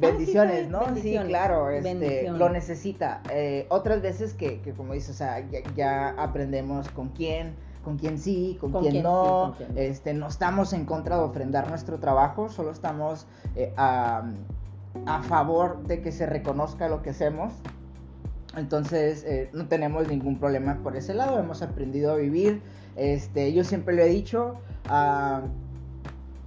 [0.00, 0.80] bendiciones, sí, ¿no?
[0.80, 2.38] Sí, bendiciones, claro, este, bendiciones.
[2.40, 3.22] lo necesita.
[3.30, 7.98] Eh, otras veces que, que como dices, o sea, ya, ya aprendemos con quién, con
[7.98, 9.80] quién sí, con, Con quién, quién sí, no, con quién no.
[9.80, 14.24] este, no estamos en contra de ofrendar nuestro trabajo, solo estamos eh, a,
[15.06, 17.52] a favor de que se reconozca lo que hacemos.
[18.56, 22.62] Entonces eh, no tenemos ningún problema por ese lado, hemos aprendido a vivir.
[22.96, 24.56] Este, yo siempre lo he dicho,
[24.88, 25.42] ah,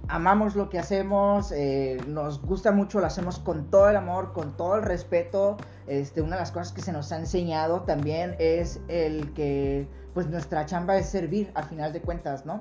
[0.08, 4.56] amamos lo que hacemos, eh, nos gusta mucho, lo hacemos con todo el amor, con
[4.56, 5.56] todo el respeto.
[5.86, 10.26] Este, una de las cosas que se nos ha enseñado también es el que pues
[10.28, 12.60] nuestra chamba es servir a final de cuentas, ¿no?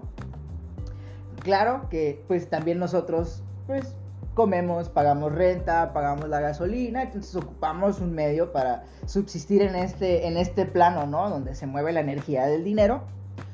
[1.41, 3.95] Claro que pues también nosotros pues
[4.39, 10.37] comemos, pagamos renta, pagamos la gasolina, entonces ocupamos un medio para subsistir en este, en
[10.37, 11.29] este plano, ¿no?
[11.29, 13.01] Donde se mueve la energía del dinero.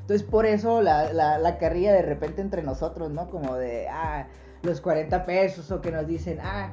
[0.01, 3.31] Entonces por eso la, la, la carrilla de repente entre nosotros, ¿no?
[3.31, 4.27] Como de, ah,
[4.61, 6.69] los 40 pesos o que nos dicen, ah,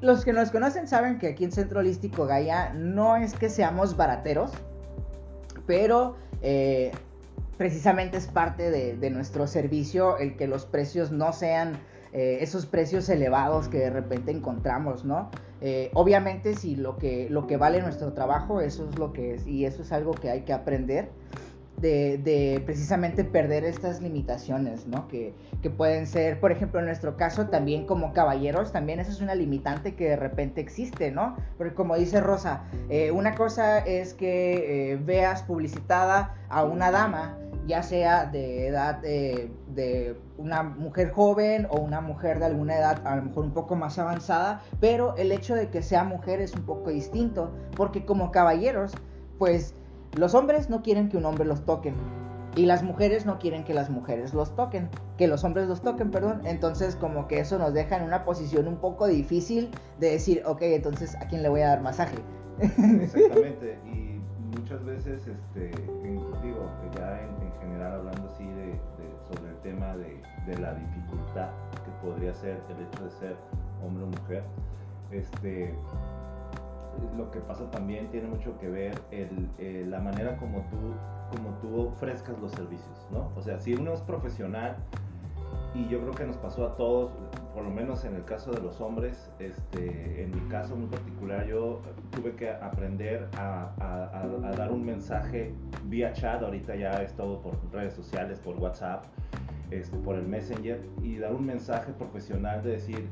[0.00, 3.96] los que nos conocen saben que aquí en Centro Holístico Gaia no es que seamos
[3.96, 4.50] barateros,
[5.64, 6.90] pero eh,
[7.56, 11.78] precisamente es parte de, de nuestro servicio el que los precios no sean
[12.14, 15.30] eh, esos precios elevados que de repente encontramos, ¿no?
[15.60, 19.48] Eh, obviamente si lo que, lo que vale nuestro trabajo, eso es lo que es,
[19.48, 21.10] y eso es algo que hay que aprender.
[21.76, 25.08] De, de precisamente perder estas limitaciones, ¿no?
[25.08, 29.20] Que, que pueden ser, por ejemplo, en nuestro caso, también como caballeros, también eso es
[29.20, 31.36] una limitante que de repente existe, ¿no?
[31.58, 37.36] Porque como dice Rosa, eh, una cosa es que eh, veas publicitada a una dama,
[37.66, 43.06] ya sea de edad eh, de una mujer joven o una mujer de alguna edad
[43.06, 46.54] a lo mejor un poco más avanzada, pero el hecho de que sea mujer es
[46.54, 48.92] un poco distinto, porque como caballeros,
[49.38, 49.74] pues
[50.16, 51.94] los hombres no quieren que un hombre los toquen.
[52.56, 56.12] Y las mujeres no quieren que las mujeres los toquen, que los hombres los toquen,
[56.12, 56.42] perdón.
[56.44, 60.62] Entonces como que eso nos deja en una posición un poco difícil de decir, ok,
[60.62, 62.16] entonces ¿a quién le voy a dar masaje?
[62.60, 63.76] Exactamente.
[63.84, 64.20] Y
[64.56, 65.70] muchas veces, este,
[66.96, 67.33] ya en,
[67.82, 68.78] hablando así de,
[69.28, 71.48] sobre el tema de, de, la dificultad
[71.84, 73.36] que podría ser el hecho de ser
[73.82, 74.44] hombre o mujer,
[75.10, 75.74] este,
[77.16, 81.50] lo que pasa también tiene mucho que ver el, eh, la manera como tú, como
[81.58, 83.30] tú ofrezcas los servicios, ¿no?
[83.36, 84.76] O sea, si uno es profesional,
[85.74, 87.10] y yo creo que nos pasó a todos,
[87.52, 91.46] por lo menos en el caso de los hombres, este, en mi caso muy particular,
[91.46, 91.80] yo
[92.12, 95.52] tuve que aprender a, a, dar un mensaje
[95.86, 99.04] vía chat, ahorita ya es todo por redes sociales, por WhatsApp,
[99.70, 103.08] este, por el Messenger, y dar un mensaje profesional de decir,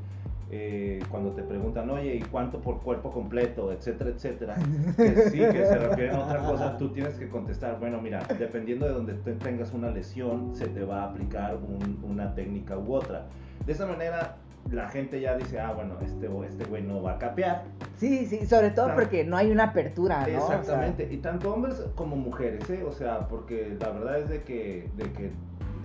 [0.55, 3.73] eh, cuando te preguntan, oye, ¿y cuánto por cuerpo completo?
[3.73, 4.55] etcétera, etcétera,
[4.97, 8.85] que sí, que se refieren a otra cosa, tú tienes que contestar, bueno, mira, dependiendo
[8.85, 11.57] de donde tengas una lesión, se te va a aplicar
[12.03, 13.29] una técnica u otra.
[13.65, 14.37] De esa manera,
[14.71, 17.65] la gente ya dice, ah, bueno, este, este güey no va a capear.
[17.97, 20.37] Sí, sí, sobre todo porque no hay una apertura, ¿no?
[20.37, 22.83] Exactamente, y tanto hombres como mujeres, ¿eh?
[22.87, 25.31] O sea, porque la verdad es de que, de que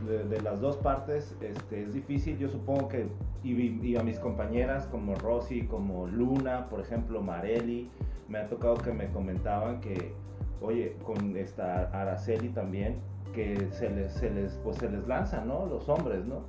[0.07, 2.37] de, las dos partes este, es difícil.
[2.37, 3.07] Yo supongo que,
[3.43, 7.89] y, a mis compañeras como Rosy, como Luna, por ejemplo, Mareli,
[8.27, 10.13] me ha tocado que me comentaban que,
[10.61, 12.99] oye, con esta Araceli también,
[13.33, 15.65] que se les, se les, pues se les lanza, ¿no?
[15.65, 16.41] Los hombres, ¿no?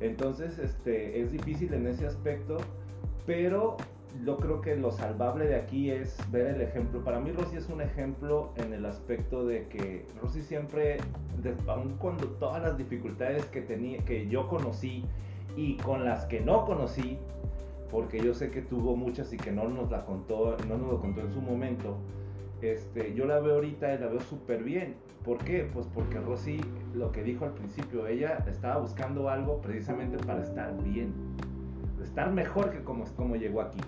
[0.00, 2.56] Entonces, este, es difícil en ese aspecto,
[3.26, 3.76] pero
[4.24, 7.02] yo creo que lo salvable de aquí es ver el ejemplo.
[7.02, 10.98] Para mí Rosy es un ejemplo en el aspecto de que Rosy siempre,
[11.66, 15.04] aun cuando todas las dificultades que, tenía, que yo conocí
[15.56, 17.18] y con las que no conocí,
[17.90, 21.00] porque yo sé que tuvo muchas y que no nos la contó, no nos lo
[21.00, 21.96] contó en su momento,
[22.62, 24.96] este, yo la veo ahorita y la veo súper bien.
[25.24, 25.68] ¿Por qué?
[25.72, 26.60] Pues porque Rosy,
[26.94, 31.12] lo que dijo al principio, ella estaba buscando algo precisamente para estar bien,
[32.02, 33.80] estar mejor que como, como llegó aquí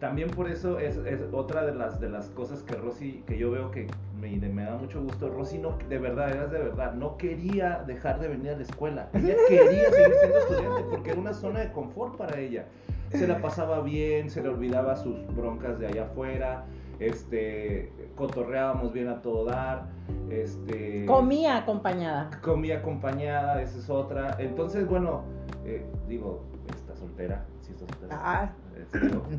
[0.00, 0.98] también por eso es,
[1.30, 3.86] otra de las, de las cosas que Rosy, que yo veo que
[4.18, 5.28] me, me, da mucho gusto.
[5.28, 9.10] Rosy no, de verdad, era de verdad, no quería dejar de venir a la escuela.
[9.12, 12.64] Ella quería seguir siendo estudiante porque era una zona de confort para ella.
[13.10, 16.64] Se la pasaba bien, se le olvidaba sus broncas de allá afuera,
[17.00, 19.88] este, cotorreábamos bien a todo dar,
[20.30, 21.04] este...
[21.06, 22.30] Comía acompañada.
[22.40, 24.36] Comía acompañada, esa es otra.
[24.38, 25.24] Entonces, bueno,
[25.64, 28.20] eh, digo, está soltera, sí está soltera.
[28.24, 28.52] Ah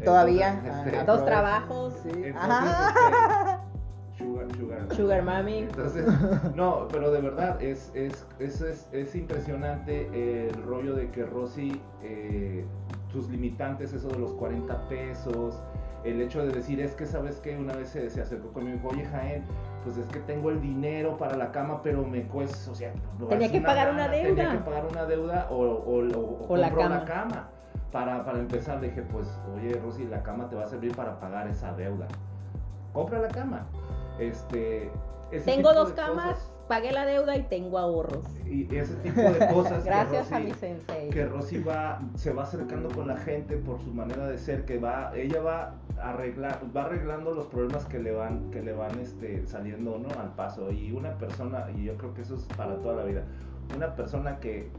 [0.04, 0.62] Todavía.
[0.86, 1.94] Este, dos trabajos.
[2.06, 2.34] Este,
[4.18, 4.96] sugar, sugar.
[4.96, 5.60] Sugar mami.
[5.60, 6.06] Entonces,
[6.56, 12.66] no, pero de verdad es, es, es, es, impresionante el rollo de que Rosy, eh,
[13.12, 15.62] sus limitantes, eso de los 40 pesos,
[16.04, 18.80] el hecho de decir, es que sabes que una vez se, se, acercó conmigo y
[18.80, 19.44] dijo, oye Jaén,
[19.84, 22.92] pues es que tengo el dinero para la cama, pero me cuesta, o sea,
[23.30, 24.28] tenía que pagar una deuda.
[24.28, 27.50] Tenía que pagar una deuda o, o, o, la cama
[27.91, 31.47] para, para empezar dije, pues, oye Rosy, la cama te va a servir para pagar
[31.47, 32.08] esa deuda.
[32.93, 33.65] Compra la cama.
[34.19, 34.91] Este,
[35.45, 38.25] tengo dos camas, pagué la deuda y tengo ahorros.
[38.45, 39.86] Y ese tipo de cosas.
[39.86, 41.10] Gracias Rosy, a mi sensei.
[41.10, 44.77] Que Rosy va, se va acercando con la gente por su manera de ser, que
[44.77, 49.45] va, ella va arreglar, va arreglando los problemas que le van, que le van este,
[49.47, 50.10] saliendo ¿no?
[50.19, 50.71] al paso.
[50.71, 53.23] Y una persona, y yo creo que eso es para toda la vida,
[53.76, 54.69] una persona que,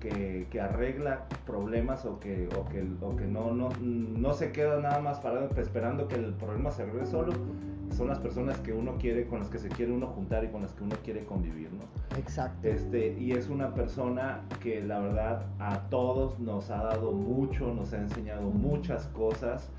[0.51, 5.01] que, arregla problemas o que, o que, o que no, no, no, se queda nada
[5.01, 7.33] más parado esperando que el problema se arregle solo,
[7.97, 10.63] son las personas que uno quiere, con las que se quiere uno juntar y con
[10.63, 12.19] las que uno quiere convivir, ¿no?
[12.19, 12.69] Exacto.
[12.69, 17.93] Este, y es una persona que la verdad a todos nos ha dado mucho, nos
[17.93, 19.71] ha enseñado muchas cosas,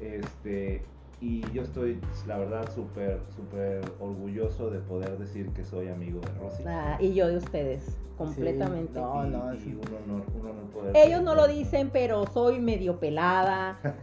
[0.00, 0.82] este,
[1.20, 6.28] y yo estoy, la verdad, súper, súper orgulloso de poder decir que soy amigo de
[6.38, 6.62] Rosy.
[6.66, 8.98] Ah, y yo de ustedes, completamente.
[8.98, 10.96] no, no, y, un honor, un honor poder.
[10.96, 13.78] Ellos no lo dicen, pero soy medio pelada.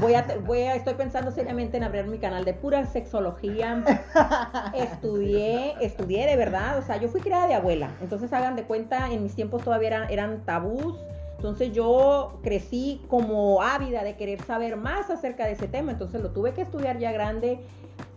[0.00, 3.84] Voy a, voy a, estoy pensando seriamente en abrir mi canal de pura sexología.
[4.74, 9.12] estudié, estudié de verdad, o sea, yo fui criada de abuela, entonces hagan de cuenta,
[9.12, 10.98] en mis tiempos todavía eran, eran tabús
[11.40, 16.32] entonces yo crecí como ávida de querer saber más acerca de ese tema, entonces lo
[16.32, 17.60] tuve que estudiar ya grande.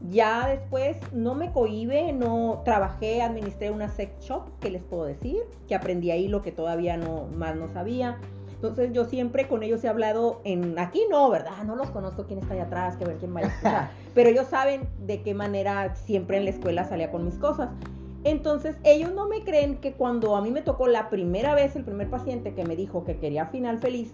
[0.10, 5.38] Ya después no me cohibe, no trabajé, administré una sex shop, que les puedo decir,
[5.70, 8.18] que aprendí ahí lo que todavía no más no sabía.
[8.56, 11.64] Entonces yo siempre con ellos he hablado en aquí no, ¿verdad?
[11.66, 14.90] No los conozco quién está allá atrás, que ver quién va a pero ellos saben
[15.00, 17.70] de qué manera siempre en la escuela salía con mis cosas.
[18.24, 21.84] Entonces, ellos no me creen que cuando a mí me tocó la primera vez el
[21.84, 24.14] primer paciente que me dijo que quería final feliz,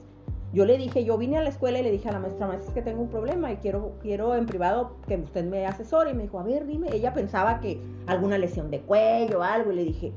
[0.51, 2.69] yo le dije, yo vine a la escuela y le dije a la maestra, maestra,
[2.69, 6.11] es que tengo un problema y quiero, quiero en privado que usted me asesore.
[6.11, 6.89] Y me dijo, a ver, dime.
[6.91, 9.71] Ella pensaba que alguna lesión de cuello o algo.
[9.71, 10.11] Y le dije,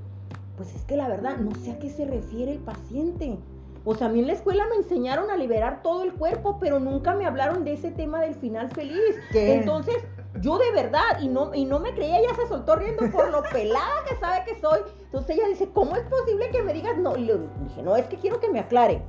[0.57, 3.37] pues es que la verdad, no sé a qué se refiere el paciente.
[3.85, 6.81] O sea, a mí en la escuela me enseñaron a liberar todo el cuerpo, pero
[6.81, 9.17] nunca me hablaron de ese tema del final feliz.
[9.35, 9.97] Entonces,
[10.41, 13.43] yo de verdad, y no, y no me creía, ella se soltó riendo por lo
[13.53, 14.81] pelada que sabe que soy.
[15.05, 17.17] Entonces ella dice, ¿cómo es posible que me digas no?
[17.17, 19.03] Y le dije, no, es que quiero que me aclare.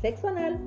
[0.00, 0.58] Sexo anal,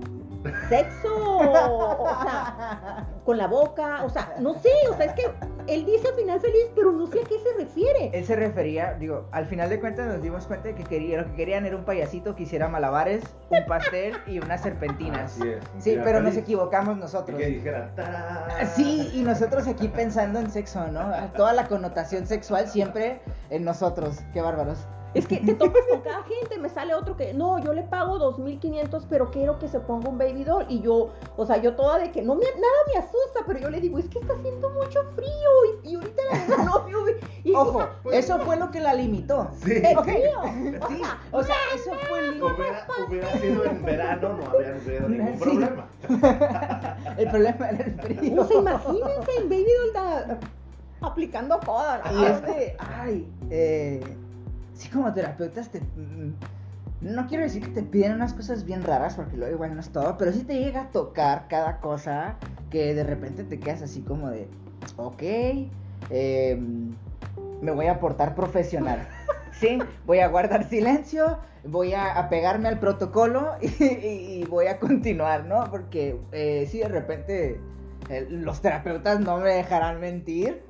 [0.69, 5.31] sexo, o sea, con la boca, o sea, no sé, o sea, es que
[5.67, 8.09] él dice final feliz, pero no sé a qué se refiere.
[8.13, 11.25] Él se refería, digo, al final de cuentas nos dimos cuenta de que quería, lo
[11.27, 15.33] que querían era un payasito que hiciera malabares, un pastel y unas serpentinas.
[15.39, 15.63] Así es.
[15.79, 17.37] Sí, pero nos equivocamos Y nosotros.
[17.37, 18.67] que dijera, "Tarán".
[18.75, 21.11] Sí, y nosotros aquí pensando en sexo, ¿no?
[21.35, 24.19] Toda la connotación sexual siempre en nosotros.
[24.33, 24.77] Qué bárbaros.
[25.13, 28.17] Es que te topas con cada gente, me sale otro que, no, yo le pago
[28.35, 30.65] 2.500, pero quiero que se ponga un baby doll.
[30.69, 33.69] Y yo, o sea, yo toda de que no me, nada me asusta, pero yo
[33.69, 35.81] le digo, es que está haciendo mucho frío.
[35.83, 36.83] Y, y ahorita la nena no
[37.43, 39.49] y, Ojo, eso fue lo que la limitó.
[39.63, 39.73] Sí.
[39.75, 40.39] ¿En serio?
[40.81, 42.53] O Sí, sea, o sea, eso fue el límite.
[42.53, 45.43] Hubiera, hubiera sido en verano, no habría habido ningún Sí.
[45.43, 45.87] problema.
[47.17, 48.41] El problema era el frío.
[48.41, 50.39] O sea, imagínense el baby doll da-
[51.01, 52.01] aplicando joda.
[52.11, 52.19] ¿no?
[52.21, 54.17] Y este, ay, eh,
[54.73, 55.79] sí como terapeutas te...
[55.81, 56.33] mm,
[57.01, 59.89] No quiero decir que te piden unas cosas bien raras, porque luego igual no es
[59.89, 62.37] todo, pero sí te llega a tocar cada cosa
[62.69, 64.47] que de repente te quedas así como de,
[64.97, 65.21] ok,
[66.09, 66.59] eh,
[67.61, 69.07] me voy a portar profesional.
[69.59, 74.79] Sí, voy a guardar silencio, voy a apegarme al protocolo y, y- y voy a
[74.79, 75.69] continuar, ¿no?
[75.69, 77.61] Porque eh, sí, de repente
[78.09, 80.63] eh, los terapeutas no me dejarán mentir.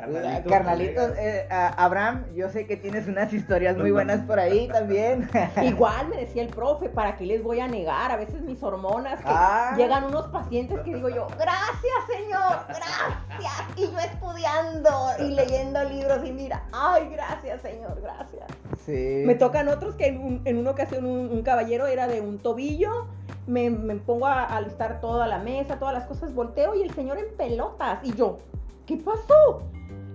[0.00, 5.28] Carnalito, Carnalitos, eh, Abraham, yo sé que tienes unas historias muy buenas por ahí también.
[5.62, 8.10] Igual me decía el profe, ¿para qué les voy a negar?
[8.10, 9.74] A veces mis hormonas, que Ah.
[9.76, 13.62] llegan unos pacientes que digo yo, gracias señor, gracias.
[13.76, 18.44] Y yo estudiando y leyendo libros y mira, ay, gracias señor, gracias.
[18.86, 19.22] Sí.
[19.26, 22.38] Me tocan otros que en, un- en una ocasión un, un caballero era de un
[22.38, 23.06] tobillo,
[23.46, 26.94] me, me pongo a, a listar toda la mesa, todas las cosas, volteo y el
[26.94, 27.98] señor en pelotas.
[28.04, 28.38] Y yo,
[28.86, 29.62] ¿qué pasó?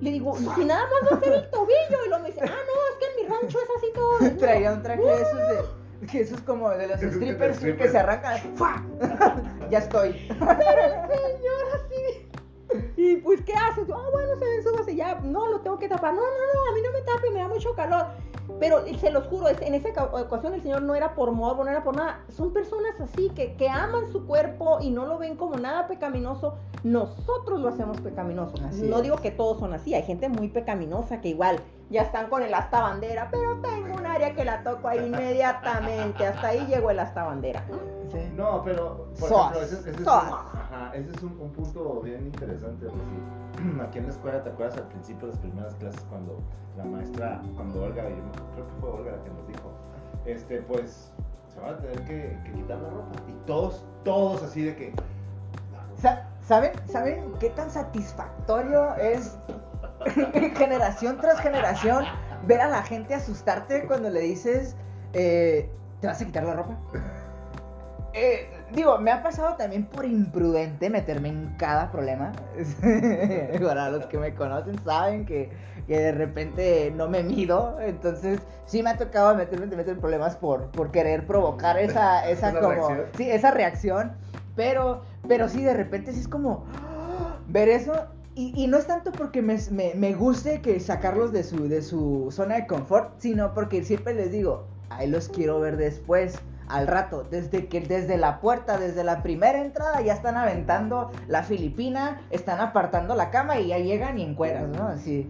[0.02, 2.06] Le digo, si nada más va a ser el tobillo.
[2.06, 4.38] Y luego me dice, ah, no, es que en mi rancho es así todo.
[4.38, 6.08] Traía un traje de esos de.
[6.08, 8.38] Que esos como de los strippers que se arrancan.
[8.56, 8.84] ¡Fua!
[9.72, 10.14] ya estoy.
[10.28, 12.28] señor así.
[12.98, 13.86] Y pues, ¿qué haces?
[13.92, 15.16] Ah, bueno, se ven, súbase ya.
[15.24, 16.14] No, lo tengo que tapar.
[16.14, 18.08] No, no, no, a mí no me tape, me da mucho calor.
[18.60, 21.70] Pero se los juro, en esa ca- ocasión el señor no era por morbo, no
[21.72, 22.20] era por nada.
[22.30, 26.56] Son personas así que, que aman su cuerpo y no lo ven como nada pecaminoso.
[26.84, 28.54] Nosotros lo hacemos pecaminoso.
[28.68, 29.04] Así no es.
[29.04, 29.94] digo que todos son así.
[29.94, 34.06] Hay gente muy pecaminosa que igual ya están con el asta bandera, pero tengo un
[34.06, 36.26] área que la toco ahí inmediatamente.
[36.26, 37.64] Hasta ahí llegó el asta bandera.
[38.12, 38.32] Sí.
[38.36, 39.40] No, pero, por Sos.
[39.52, 42.86] ejemplo, ese, ese es, un, ajá, ese es un, un punto bien interesante.
[42.86, 43.80] Rosy.
[43.82, 46.40] Aquí en la escuela, ¿te acuerdas al principio de las primeras clases cuando
[46.78, 48.16] la maestra, cuando Olga, yo
[48.54, 49.72] creo que fue Olga la que nos dijo,
[50.26, 51.12] este, pues,
[51.54, 53.12] se van a tener que, que quitar la ropa?
[53.28, 54.94] Y todos, todos así de que,
[56.02, 59.38] Sa- ¿Saben, ¿Saben qué tan satisfactorio es
[60.56, 62.04] generación tras generación
[62.46, 64.76] ver a la gente asustarte cuando le dices,
[65.14, 65.70] eh,
[66.02, 66.78] ¿te vas a quitar la ropa?
[68.18, 72.32] Eh, digo, me ha pasado también por imprudente meterme en cada problema.
[73.62, 75.50] Para los que me conocen saben que,
[75.86, 77.78] que de repente no me mido.
[77.82, 82.54] Entonces sí me ha tocado meterme, meterme en problemas por, por querer provocar esa, esa,
[82.54, 82.70] como...
[82.70, 83.02] reacción.
[83.18, 84.14] Sí, esa reacción.
[84.56, 86.64] Pero, pero sí, de repente sí es como
[87.50, 88.06] ver eso.
[88.34, 91.82] Y, y no es tanto porque me, me, me guste que sacarlos de su, de
[91.82, 96.38] su zona de confort, sino porque siempre les digo, ahí los quiero ver después,
[96.68, 101.44] al rato, desde que desde la puerta, desde la primera entrada, ya están aventando la
[101.44, 104.88] filipina, están apartando la cama y ya llegan y encueras, ¿no?
[104.88, 105.30] Así.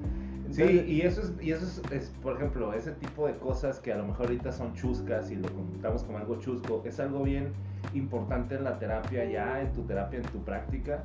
[0.51, 3.91] Sí, y eso es, y eso es, es, por ejemplo, ese tipo de cosas que
[3.91, 7.51] a lo mejor ahorita son chuscas y lo contamos como algo chusco, es algo bien
[7.93, 11.03] importante en la terapia ya, en tu terapia, en tu práctica,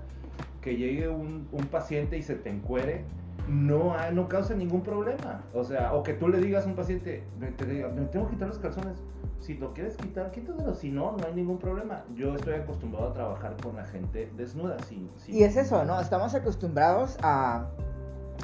[0.60, 3.02] que llegue un, un paciente y se te encuere,
[3.50, 5.42] no, no causa ningún problema.
[5.52, 8.26] O sea, o que tú le digas a un paciente, me, te diga, me tengo
[8.26, 9.02] que quitar los calzones.
[9.40, 10.74] Si lo quieres quitar, quítatelo.
[10.74, 12.04] Si no, no hay ningún problema.
[12.14, 14.78] Yo estoy acostumbrado a trabajar con la gente desnuda.
[14.80, 16.00] Sin, sin- Y es eso, ¿no?
[16.00, 17.66] Estamos acostumbrados a,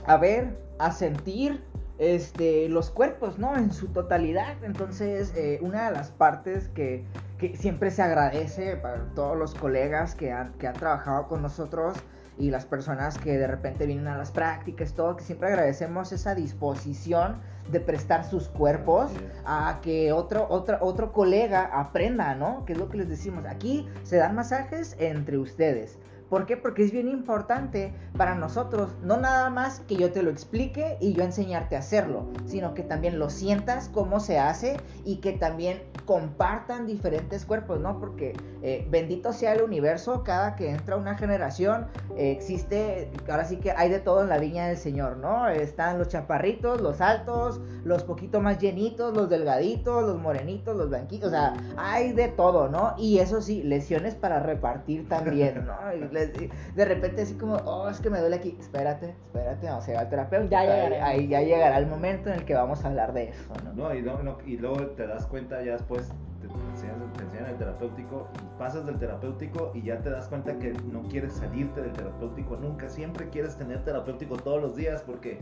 [0.06, 1.62] a ver, a sentir
[1.98, 3.56] este, los cuerpos, ¿no?
[3.56, 4.56] En su totalidad.
[4.64, 7.04] Entonces, eh, una de las partes que,
[7.38, 11.94] que siempre se agradece para todos los colegas que han, que han trabajado con nosotros
[12.38, 16.34] y las personas que de repente vienen a las prácticas, todo, que siempre agradecemos esa
[16.34, 19.10] disposición de prestar sus cuerpos
[19.44, 22.64] a que otro, otro, otro colega aprenda, ¿no?
[22.64, 23.44] Que es lo que les decimos.
[23.46, 25.98] Aquí se dan masajes entre ustedes.
[26.28, 26.56] ¿Por qué?
[26.56, 31.12] Porque es bien importante para nosotros, no nada más que yo te lo explique y
[31.12, 35.82] yo enseñarte a hacerlo, sino que también lo sientas cómo se hace y que también
[36.04, 37.98] compartan diferentes cuerpos, ¿no?
[37.98, 43.58] Porque eh, bendito sea el universo, cada que entra una generación eh, existe, ahora sí
[43.58, 45.48] que hay de todo en la viña del Señor, ¿no?
[45.48, 51.28] Están los chaparritos, los altos, los poquito más llenitos, los delgaditos, los morenitos, los blanquitos,
[51.28, 52.94] o sea, hay de todo, ¿no?
[52.98, 55.76] Y eso sí, lesiones para repartir también, ¿no?
[56.16, 59.96] de repente así como, oh, es que me duele aquí, espérate, espérate, vamos a ir
[59.96, 60.48] al terapeuta.
[60.48, 61.06] Ya llegará.
[61.06, 63.72] Ahí ya llegará el momento en el que vamos a hablar de eso, ¿no?
[63.72, 67.24] No, y, no, no, y luego te das cuenta ya después, te, te enseñan, te
[67.24, 71.82] enseñan el terapéutico, pasas del terapéutico y ya te das cuenta que no quieres salirte
[71.82, 75.38] del terapéutico nunca, siempre quieres tener terapéutico todos los días porque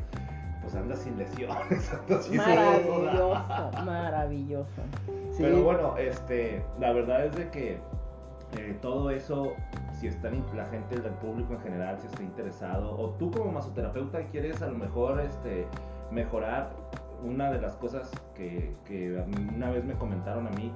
[0.65, 1.93] pues andas sin lesiones.
[2.09, 4.83] andas sin Maravilloso, maravilloso.
[5.31, 5.43] Sí.
[5.43, 7.79] Pero bueno, este, la verdad es de que
[8.59, 9.53] eh, todo eso,
[9.95, 14.27] si está la gente del público en general, si está interesado, o tú como masoterapeuta
[14.29, 15.67] quieres a lo mejor este,
[16.11, 16.71] mejorar
[17.23, 19.25] una de las cosas que, que
[19.55, 20.73] una vez me comentaron a mí,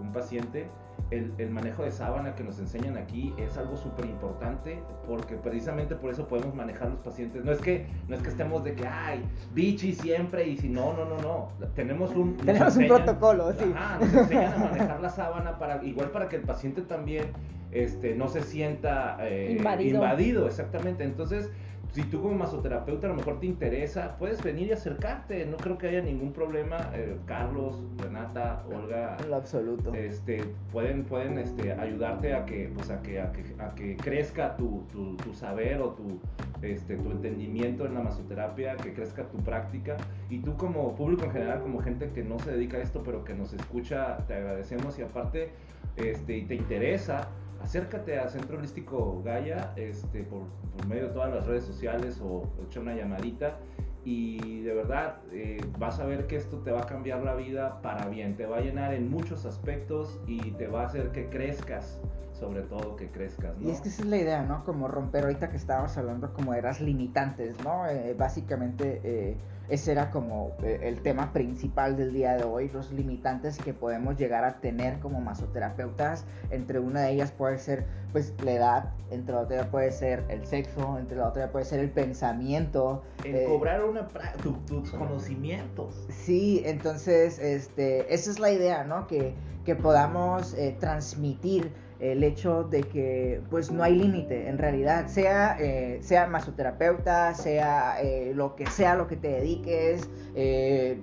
[0.00, 0.66] un paciente,
[1.10, 5.96] el, el manejo de sábana que nos enseñan aquí es algo súper importante porque precisamente
[5.96, 7.44] por eso podemos manejar los pacientes.
[7.44, 9.22] No es que no es que estemos de que, ay,
[9.54, 11.48] bichi siempre y si no, no, no, no.
[11.74, 13.72] Tenemos un, Tenemos un protocolo, sí.
[13.74, 17.24] Ajá, nos enseñan a manejar la sábana para, igual para que el paciente también
[17.72, 19.96] este, no se sienta eh, Invadido.
[19.96, 21.04] invadido, exactamente.
[21.04, 21.50] Entonces,
[21.92, 25.44] si tú como masoterapeuta a lo mejor te interesa, puedes venir y acercarte.
[25.46, 26.76] No creo que haya ningún problema.
[26.94, 29.92] Eh, Carlos, Renata, Olga, En lo absoluto.
[29.94, 34.56] este, pueden, pueden este, ayudarte a que, pues, a que, a que, a que crezca
[34.56, 36.20] tu, tu, tu saber o tu,
[36.62, 39.96] este, tu entendimiento en la masoterapia, que crezca tu práctica.
[40.28, 43.24] Y tú como público en general, como gente que no se dedica a esto, pero
[43.24, 45.50] que nos escucha, te agradecemos y aparte
[45.96, 47.28] este, te interesa,
[47.62, 50.42] acércate a Centro Holístico Gaia este, por,
[50.86, 53.58] medio de todas las redes sociales o echa una llamadita
[54.04, 57.82] y de verdad eh, vas a ver que esto te va a cambiar la vida
[57.82, 61.28] para bien, te va a llenar en muchos aspectos y te va a hacer que
[61.28, 62.00] crezcas,
[62.32, 63.68] sobre todo que crezcas, ¿no?
[63.68, 64.64] Y es que esa es la idea, ¿no?
[64.64, 67.86] Como romper ahorita que estábamos hablando como de las limitantes, ¿no?
[67.86, 69.36] Eh, básicamente eh,
[69.70, 74.16] ese era como eh, el tema principal del día de hoy, los limitantes que podemos
[74.16, 76.24] llegar a tener como masoterapeutas.
[76.50, 80.44] Entre una de ellas puede ser pues la edad, entre la otra puede ser el
[80.46, 83.02] sexo, entre la otra puede ser el pensamiento.
[83.24, 86.06] En eh, cobrar una pra- tu- tus conocimientos.
[86.08, 89.06] Sí, entonces, este, esa es la idea, ¿no?
[89.06, 95.06] Que, que podamos eh, transmitir el hecho de que, pues, no hay límite, en realidad,
[95.06, 101.00] sea, eh, sea masoterapeuta, sea eh, lo que sea lo que te dediques, eh,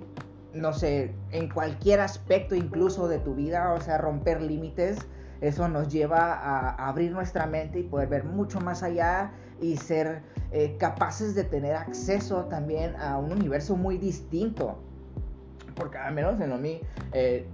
[0.54, 4.98] no sé, en cualquier aspecto incluso de tu vida, o sea, romper límites,
[5.40, 10.22] eso nos lleva a, abrir nuestra mente y poder ver mucho más allá y ser
[10.78, 14.78] capaces de tener acceso también a un universo muy distinto.
[15.78, 16.80] Porque al menos en lo mí,
[17.12, 17.46] eh,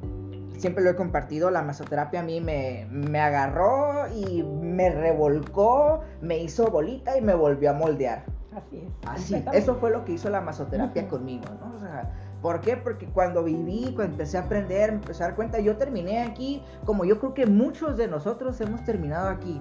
[0.58, 6.38] siempre lo he compartido, la masoterapia a mí me, me agarró y me revolcó, me
[6.38, 8.24] hizo bolita y me volvió a moldear.
[8.56, 9.08] Así es.
[9.08, 11.76] Así, eso fue lo que hizo la masoterapia conmigo, ¿no?
[11.76, 12.76] O sea, ¿por qué?
[12.76, 16.62] Porque cuando viví, cuando empecé a aprender, me empecé a dar cuenta, yo terminé aquí,
[16.84, 19.60] como yo creo que muchos de nosotros hemos terminado aquí.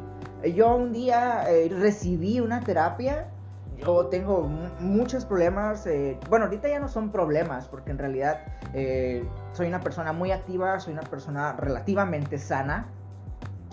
[0.55, 3.29] Yo un día eh, recibí una terapia,
[4.09, 8.39] tengo mu- muchos problemas, eh, bueno, ahorita ya no son problemas, porque en realidad
[8.73, 12.87] eh, soy una persona muy activa, soy una persona relativamente sana,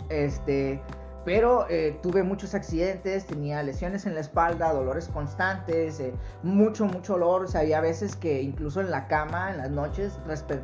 [0.09, 0.81] este,
[1.25, 6.13] pero eh, tuve muchos accidentes, tenía lesiones en la espalda, dolores constantes, eh,
[6.43, 7.45] mucho, mucho olor.
[7.45, 10.19] O sea, había veces que incluso en la cama, en las noches,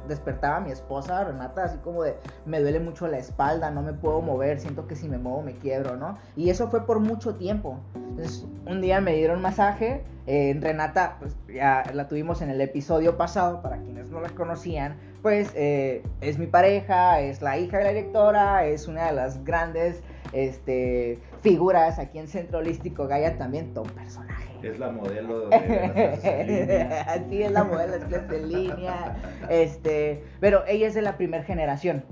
[0.09, 3.93] despertaba a mi esposa, Renata, así como de, me duele mucho la espalda, no me
[3.93, 6.19] puedo mover, siento que si me muevo me quiebro, ¿no?
[6.37, 7.79] Y eso fue por mucho tiempo.
[7.95, 10.05] Entonces, un día me dieron masaje.
[10.27, 14.97] eh, Renata, pues ya la tuvimos en el episodio pasado, para quienes no la conocían,
[15.23, 19.45] pues eh, es mi pareja, es la hija de la directora, es una de las
[19.45, 20.03] grandes
[20.37, 24.51] este, figuras aquí en Centro Holístico Gaia, también todo un personaje.
[24.63, 25.51] Es la modelo de
[26.11, 26.93] las en.
[26.93, 29.17] Así es la modelo de las clases en línea.
[29.49, 32.05] Este, pero ella es de la primera generación.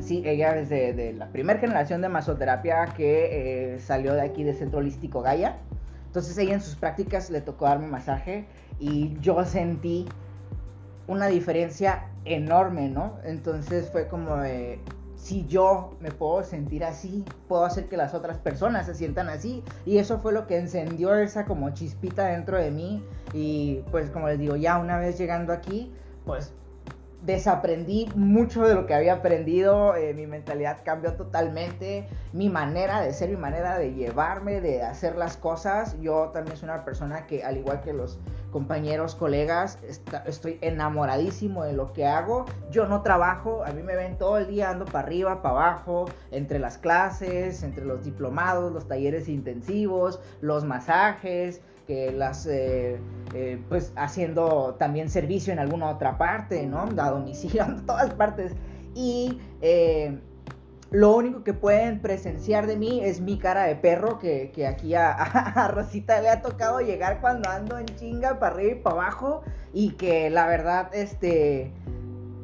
[0.00, 4.42] Sí, ella es de, de la primera generación de masoterapia que eh, salió de aquí
[4.42, 5.58] de Centro Holístico Gaia.
[6.06, 8.46] Entonces ella en sus prácticas le tocó darme masaje
[8.80, 10.06] y yo sentí
[11.06, 13.18] una diferencia enorme, ¿no?
[13.24, 14.80] Entonces fue como de,
[15.28, 19.62] si yo me puedo sentir así, puedo hacer que las otras personas se sientan así.
[19.84, 23.04] Y eso fue lo que encendió esa como chispita dentro de mí.
[23.34, 25.92] Y pues como les digo, ya una vez llegando aquí,
[26.24, 26.54] pues
[27.22, 33.12] desaprendí mucho de lo que había aprendido, eh, mi mentalidad cambió totalmente, mi manera de
[33.12, 36.00] ser, mi manera de llevarme, de hacer las cosas.
[36.00, 38.18] Yo también soy una persona que, al igual que los
[38.52, 39.78] compañeros, colegas,
[40.26, 42.46] estoy enamoradísimo de lo que hago.
[42.70, 46.06] Yo no trabajo, a mí me ven todo el día ando para arriba, para abajo,
[46.30, 52.98] entre las clases, entre los diplomados, los talleres intensivos, los masajes, que las, eh,
[53.32, 56.82] eh, pues haciendo también servicio en alguna otra parte, ¿no?
[56.82, 58.52] A domicilio, en todas partes.
[58.94, 60.20] Y eh,
[60.90, 65.72] lo único que pueden presenciar de mí es mi cara de perro, que, aquí a,
[65.74, 69.40] Rosita le ha tocado llegar cuando ando en chinga para arriba y para abajo.
[69.72, 71.72] Y que la verdad, este,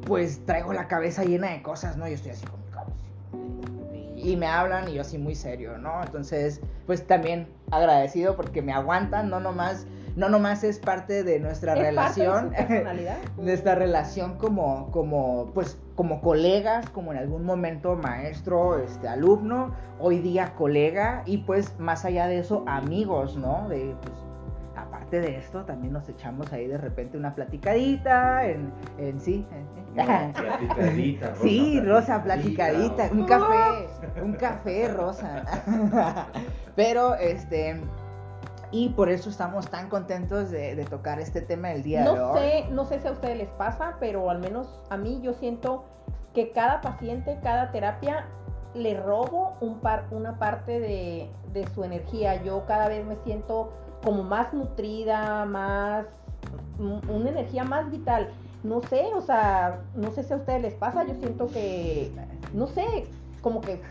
[0.07, 2.09] pues traigo la cabeza llena de cosas, ¿no?
[2.09, 4.16] Yo estoy así con mi cabeza.
[4.16, 6.03] Y me hablan y yo así muy serio, ¿no?
[6.03, 11.74] Entonces, pues también agradecido porque me aguantan, no nomás, no nomás es parte de nuestra
[11.74, 12.53] relación,
[13.39, 20.18] nuestra relación como, como, pues, como colegas, como en algún momento maestro, este, alumno, hoy
[20.18, 23.68] día colega y pues más allá de eso amigos, ¿no?
[23.68, 24.14] De, pues,
[24.76, 29.47] aparte de esto, también nos echamos ahí de repente una platicadita, en, en sí.
[30.34, 31.42] platicadita, Rosa.
[31.42, 33.88] Sí, Rosa, platicadita, un café,
[34.22, 35.45] un café, Rosa.
[36.76, 37.80] Pero, este,
[38.70, 42.38] y por eso estamos tan contentos de, tocar este tema el día no de hoy.
[42.38, 45.84] Sé, no sé si a ustedes les pasa, pero al menos a mí yo siento
[46.34, 48.26] que cada paciente, cada terapia,
[48.74, 52.42] le robo un par, una parte de, de su energía.
[52.42, 53.72] Yo cada vez me siento
[54.03, 56.07] como más nutrida, más,
[56.78, 58.28] una energía más vital.
[58.64, 62.10] No sé, o sea, no sé si a ustedes les pasa, yo siento que,
[62.52, 63.06] no sé,
[63.40, 63.80] como que...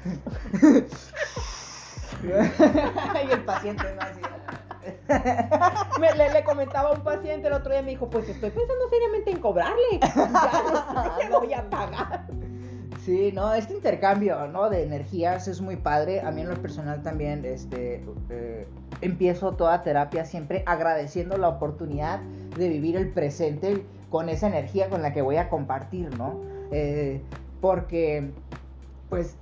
[2.24, 4.24] y el paciente no
[5.99, 9.32] me, le, comentaba a un paciente el otro día, me dijo, pues estoy pensando seriamente
[9.32, 9.99] en cobrarle.
[11.19, 12.26] Ya no voy a pagar.
[13.05, 14.69] Sí, no, este intercambio, ¿no?
[14.69, 16.21] De energías es muy padre.
[16.21, 18.67] A mí en lo personal también, este, eh,
[19.01, 22.19] empiezo toda terapia siempre agradeciendo la oportunidad
[22.57, 26.39] de vivir el presente con esa energía con la que voy a compartir, ¿no?
[26.70, 27.20] Eh,
[27.61, 28.32] porque,
[29.09, 29.38] pues,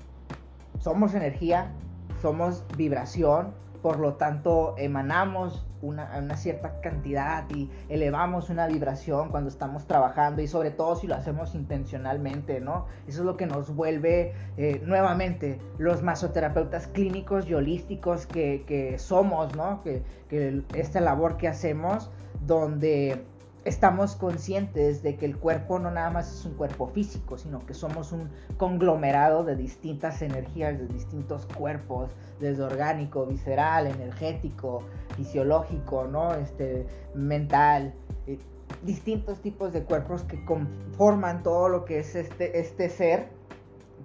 [0.79, 1.73] somos energía,
[2.21, 9.87] somos vibración, por lo tanto emanamos una, cierta cantidad y elevamos una vibración cuando estamos
[9.87, 12.85] trabajando y sobre todo si lo hacemos intencionalmente, ¿no?
[13.09, 19.53] Eso es lo que nos vuelve eh, nuevamente los masoterapeutas clínicos y holísticos que, somos,
[19.53, 19.83] ¿no?
[19.83, 22.09] Que, que esta labor que hacemos
[22.45, 23.25] donde
[23.63, 27.73] estamos conscientes de que el cuerpo no nada más es un cuerpo físico, sino que
[27.73, 32.09] somos un conglomerado de distintas energías, de distintos cuerpos,
[32.39, 34.83] desde orgánico, visceral, energético,
[35.15, 36.33] fisiológico, ¿no?
[36.33, 37.93] Este, mental,
[38.25, 38.39] eh,
[38.83, 43.27] distintos tipos de cuerpos que conforman todo lo que es este, este ser.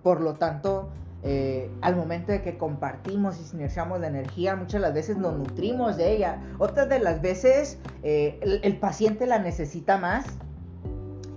[0.02, 0.90] Por lo tanto,
[1.28, 5.36] eh, al momento de que compartimos y sinergiamos la energía, muchas de las veces nos
[5.36, 6.40] nutrimos de ella.
[6.58, 10.24] Otras de las veces eh, el, paciente la necesita más.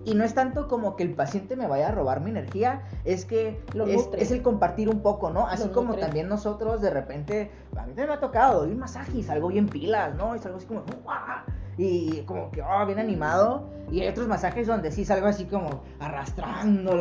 [0.05, 3.25] Y no es tanto como que el paciente me vaya a robar mi energía, es
[3.25, 3.61] que
[4.17, 5.47] es, el compartir un poco, ¿no?
[5.47, 9.23] Así como también nosotros de repente, a mí me ha tocado doy un masaje y
[9.23, 10.35] salgo bien pilas, ¿no?
[10.35, 10.83] Y salgo así como,
[11.79, 13.69] y como que, oh, bien animado.
[13.89, 16.97] Y hay otros masajes donde sí salgo así como arrastrando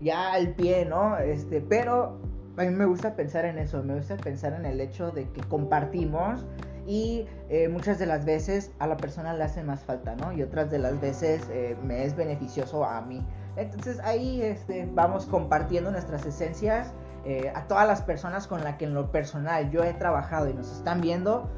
[0.00, 1.18] ya el pie, ¿no?
[1.18, 2.20] Este, pero
[2.56, 5.40] a mí me gusta pensar en eso, me gusta pensar en el hecho de que
[5.42, 6.46] compartimos
[6.86, 10.32] y eh, muchas de las veces a la persona le hace más falta, ¿no?
[10.32, 13.26] Y otras de las veces eh, me es beneficioso a mí.
[13.56, 16.94] Entonces ahí este, vamos compartiendo nuestras esencias.
[17.24, 20.54] Eh, a todas las personas con las que en lo personal yo he trabajado y
[20.54, 21.50] nos están viendo,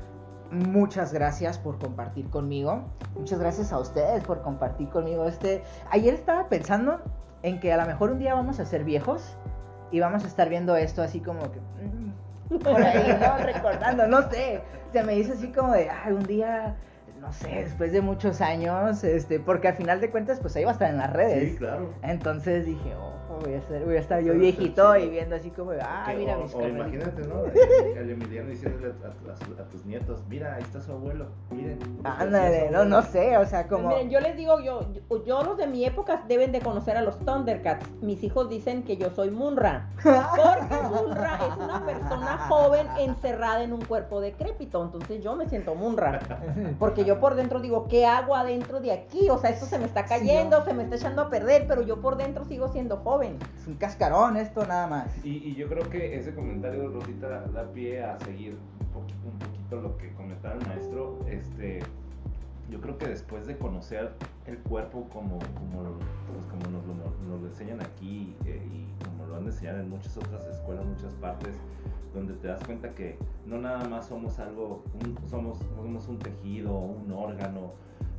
[0.53, 2.85] muchas gracias por compartir conmigo.
[3.17, 5.63] Muchas gracias a ustedes por compartir conmigo este.
[5.91, 7.01] Ayer estaba pensando
[7.43, 9.37] en que a lo mejor un día vamos a ser viejos
[9.91, 13.39] y vamos a estar viendo esto así como que mm, por ahí, ¿no?
[13.45, 14.61] Recordando, no sé.
[14.93, 16.77] Se me dice así como de, ay, un día
[17.23, 20.71] no sé, después de muchos años, este, porque al final de cuentas, pues ahí va
[20.71, 21.53] a estar en las redes.
[21.53, 21.95] Sí, claro.
[22.03, 26.13] Entonces dije, oh, voy a, voy a estar yo viejito y viendo así como, ah,
[26.17, 27.45] mira mis O imagínate, ¿no?
[27.97, 31.79] El Emiliano diciéndole a, tus nietos, mira, ahí está su abuelo, miren.
[32.05, 33.89] Ándale, no, no sé, o sea, como...
[33.89, 34.81] Miren, yo les digo, yo,
[35.27, 37.89] yo, los de mi época deben de conocer a los Thundercats.
[38.01, 39.91] Mis hijos dicen que yo soy Munra.
[40.03, 44.83] Porque Munra es una persona joven encerrada en un cuerpo decrépito.
[44.83, 46.21] Entonces yo me siento Munra.
[46.79, 49.31] Porque yo por dentro digo, ¿qué hago adentro de aquí?
[49.31, 52.01] O sea, esto se me está cayendo, se me está echando a perder, pero yo
[52.01, 53.22] por dentro sigo siendo joven.
[53.23, 55.25] Es un cascarón esto nada más.
[55.25, 60.13] Y, yo creo que ese comentario, Rosita, da pie a seguir un poquito, lo que
[60.15, 61.19] comentaba el maestro.
[61.29, 61.81] Este,
[62.71, 64.13] yo creo que después de conocer
[64.47, 65.83] el cuerpo como, como,
[66.33, 69.91] pues, como nos, lo, nos, lo, enseñan aquí eh, y como lo han enseñado en
[69.91, 71.55] muchas otras escuelas, muchas partes,
[72.15, 74.83] donde te das cuenta que no nada más somos algo,
[75.29, 77.73] somos, somos un tejido, un órgano,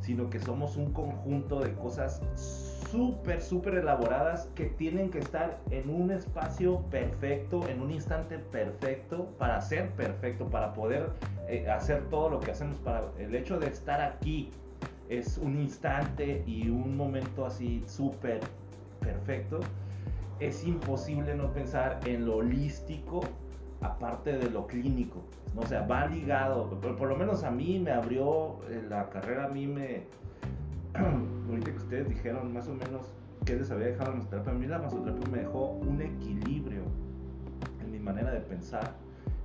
[0.03, 2.21] sino que somos un conjunto de cosas
[2.91, 9.29] súper, súper elaboradas que tienen que estar en un espacio perfecto, en un instante perfecto,
[9.39, 11.09] para ser perfecto, para poder
[11.47, 12.77] eh, hacer todo lo que hacemos.
[12.79, 14.51] Para el hecho de estar aquí
[15.09, 18.41] es un instante y un momento así súper
[18.99, 19.61] perfecto.
[20.39, 23.21] Es imposible no pensar en lo holístico
[23.83, 25.23] aparte de lo clínico.
[25.53, 25.61] ¿no?
[25.61, 29.45] O sea, va ligado, por, por lo menos a mí me abrió eh, la carrera,
[29.45, 30.03] a mí me,
[31.49, 33.13] ahorita que ustedes dijeron más o menos
[33.45, 36.83] qué les había dejado la masoterapia, a mí la masoterapia me dejó un equilibrio
[37.81, 38.95] en mi manera de pensar,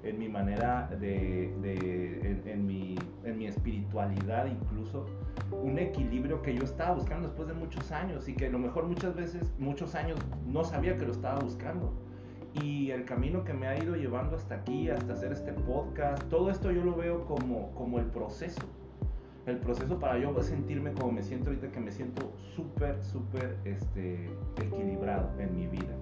[0.02, 1.44] en mi manera de,
[2.46, 5.06] en, mi, en mi espiritualidad incluso,
[5.50, 8.86] un equilibrio que yo estaba buscando después de muchos años y que a lo mejor
[8.86, 11.92] muchas veces, muchos años no sabía que lo estaba buscando
[12.62, 16.50] y el camino que me ha ido llevando hasta aquí, hasta hacer este podcast, todo
[16.50, 18.62] esto yo lo veo como, como el proceso.
[19.46, 24.30] El proceso para yo sentirme como me siento ahorita, que me siento súper, súper este,
[24.60, 25.94] equilibrado en mi vida.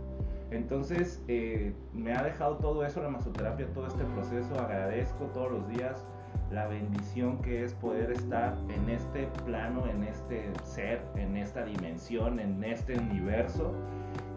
[0.51, 4.59] Entonces, eh, me ha dejado todo eso, la masoterapia, todo este proceso.
[4.61, 6.05] Agradezco todos los días
[6.51, 12.39] la bendición que es poder estar en este plano, en este ser, en esta dimensión,
[12.39, 13.73] en este universo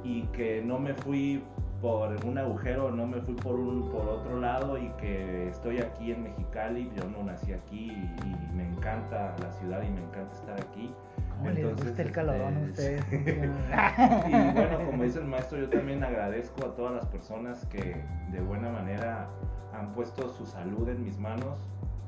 [0.03, 1.43] y que no me fui
[1.81, 6.11] por un agujero, no me fui por un por otro lado y que estoy aquí
[6.11, 10.59] en Mexicali, yo no nací aquí y, me encanta la ciudad y me encanta estar
[10.59, 10.93] aquí.
[11.37, 13.05] ¿Cómo les gusta el calorón a este, ustedes?
[14.27, 18.41] y bueno, como dice el maestro, yo también agradezco a todas las personas que de
[18.41, 19.29] buena manera
[19.73, 21.57] han puesto su salud en mis manos,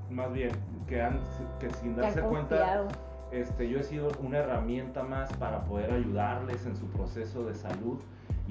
[0.09, 0.51] más bien
[0.87, 1.19] que han
[1.59, 2.87] que sin darse cuenta
[3.31, 7.99] este, yo he sido una herramienta más para poder ayudarles en su proceso de salud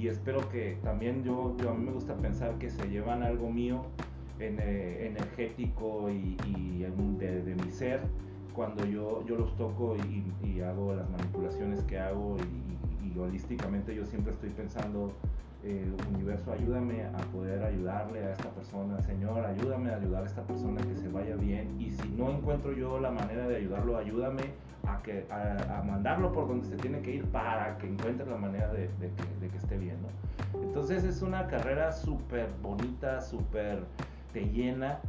[0.01, 3.51] y espero que también yo, yo a mí me gusta pensar que se llevan algo
[3.51, 3.85] mío
[4.39, 6.37] eh, energético y,
[7.19, 8.01] de, mi ser
[8.55, 14.33] cuando yo, yo los toco y, hago las manipulaciones que hago y, holísticamente yo siempre
[14.33, 15.13] estoy pensando
[15.63, 15.85] eh,
[16.15, 20.81] universo ayúdame a poder ayudarle a esta persona Señor ayúdame a ayudar a esta persona
[20.81, 24.45] que se vaya bien y si no encuentro yo la manera de ayudarlo ayúdame
[24.87, 28.73] a, que, a, mandarlo por donde se tiene que ir para que encuentre la manera
[28.73, 30.61] de, que, esté bien, ¿no?
[30.63, 33.85] Entonces es una carrera súper bonita, súper
[34.33, 35.01] te llena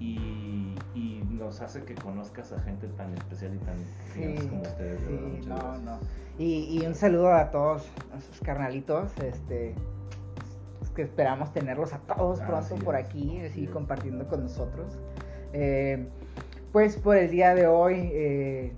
[0.00, 0.74] y,
[1.38, 5.00] nos hace que conozcas a gente tan especial y tan como ustedes.
[5.00, 5.98] Sí, no, no.
[6.36, 9.74] Y, un saludo a todos nuestros carnalitos, este
[10.98, 14.98] que esperamos tenerlos a todos pronto por aquí, así compartiendo con nosotros.
[15.52, 16.08] Eh,
[16.72, 18.72] pues por el día de hoy eh,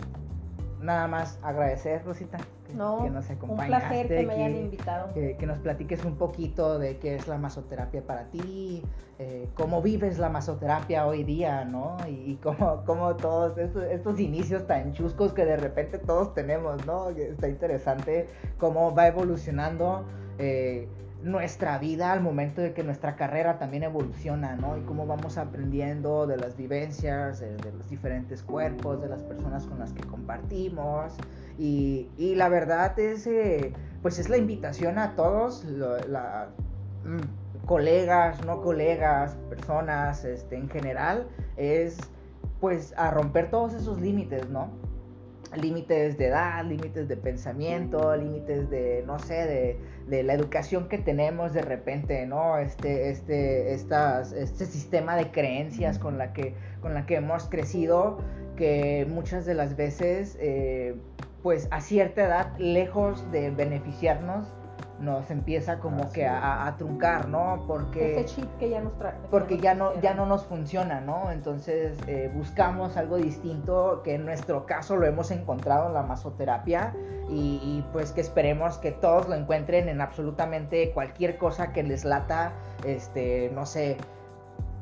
[0.80, 3.50] nada más agradecer, Rosita, que, nos acompañaste.
[3.50, 5.12] Un placer que me hayan invitado.
[5.14, 8.82] Que, nos platiques un poquito de qué es la masoterapia para ti,
[9.18, 11.96] eh, cómo vives la masoterapia hoy día, ¿no?
[12.08, 17.10] Y, cómo, cómo, todos estos, inicios tan chuscos que de repente todos tenemos, ¿no?
[17.10, 18.28] Está interesante
[18.58, 20.04] cómo va evolucionando.
[20.38, 20.88] Eh,
[21.22, 24.78] nuestra vida al momento de que nuestra carrera también evoluciona, ¿no?
[24.78, 29.78] Y cómo vamos aprendiendo de las vivencias, de, los diferentes cuerpos, de las personas con
[29.78, 31.14] las que compartimos.
[31.58, 36.48] Y, y la verdad es, eh, pues es la invitación a todos, la,
[37.04, 41.98] mm, colegas, no colegas, personas este, en general, es
[42.60, 44.70] pues a romper todos esos límites, ¿no?
[45.56, 49.78] Límites de edad, límites de pensamiento, límites de, no sé, de,
[50.08, 52.58] de, la educación que tenemos de repente, ¿no?
[52.58, 58.18] Este, este, estas, este sistema de creencias con la que, con la que hemos crecido,
[58.56, 60.94] que muchas de las veces, eh,
[61.42, 64.46] pues a cierta edad, lejos de beneficiarnos,
[65.00, 67.64] nos empieza como que a, truncar, ¿no?
[67.66, 69.14] Porque ese chip que ya nos trae.
[69.30, 71.30] Porque ya no, ya no nos funciona, ¿no?
[71.30, 76.94] Entonces eh, buscamos algo distinto que en nuestro caso lo hemos encontrado en la masoterapia
[77.32, 82.52] y, pues que esperemos que todos lo encuentren en absolutamente cualquier cosa que les lata,
[82.84, 83.96] este, no sé,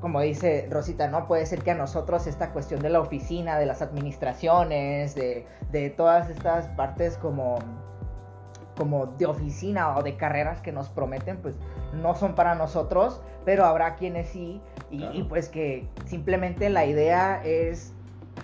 [0.01, 1.27] como dice Rosita, ¿no?
[1.27, 5.91] Puede ser que a nosotros esta cuestión de la oficina, de las administraciones, de, de
[5.91, 7.59] todas estas partes como
[8.79, 11.57] como de oficina o de carreras que nos prometen, pues
[12.01, 14.61] no son para nosotros, pero habrá quienes sí,
[14.91, 17.93] y, pues que simplemente la idea es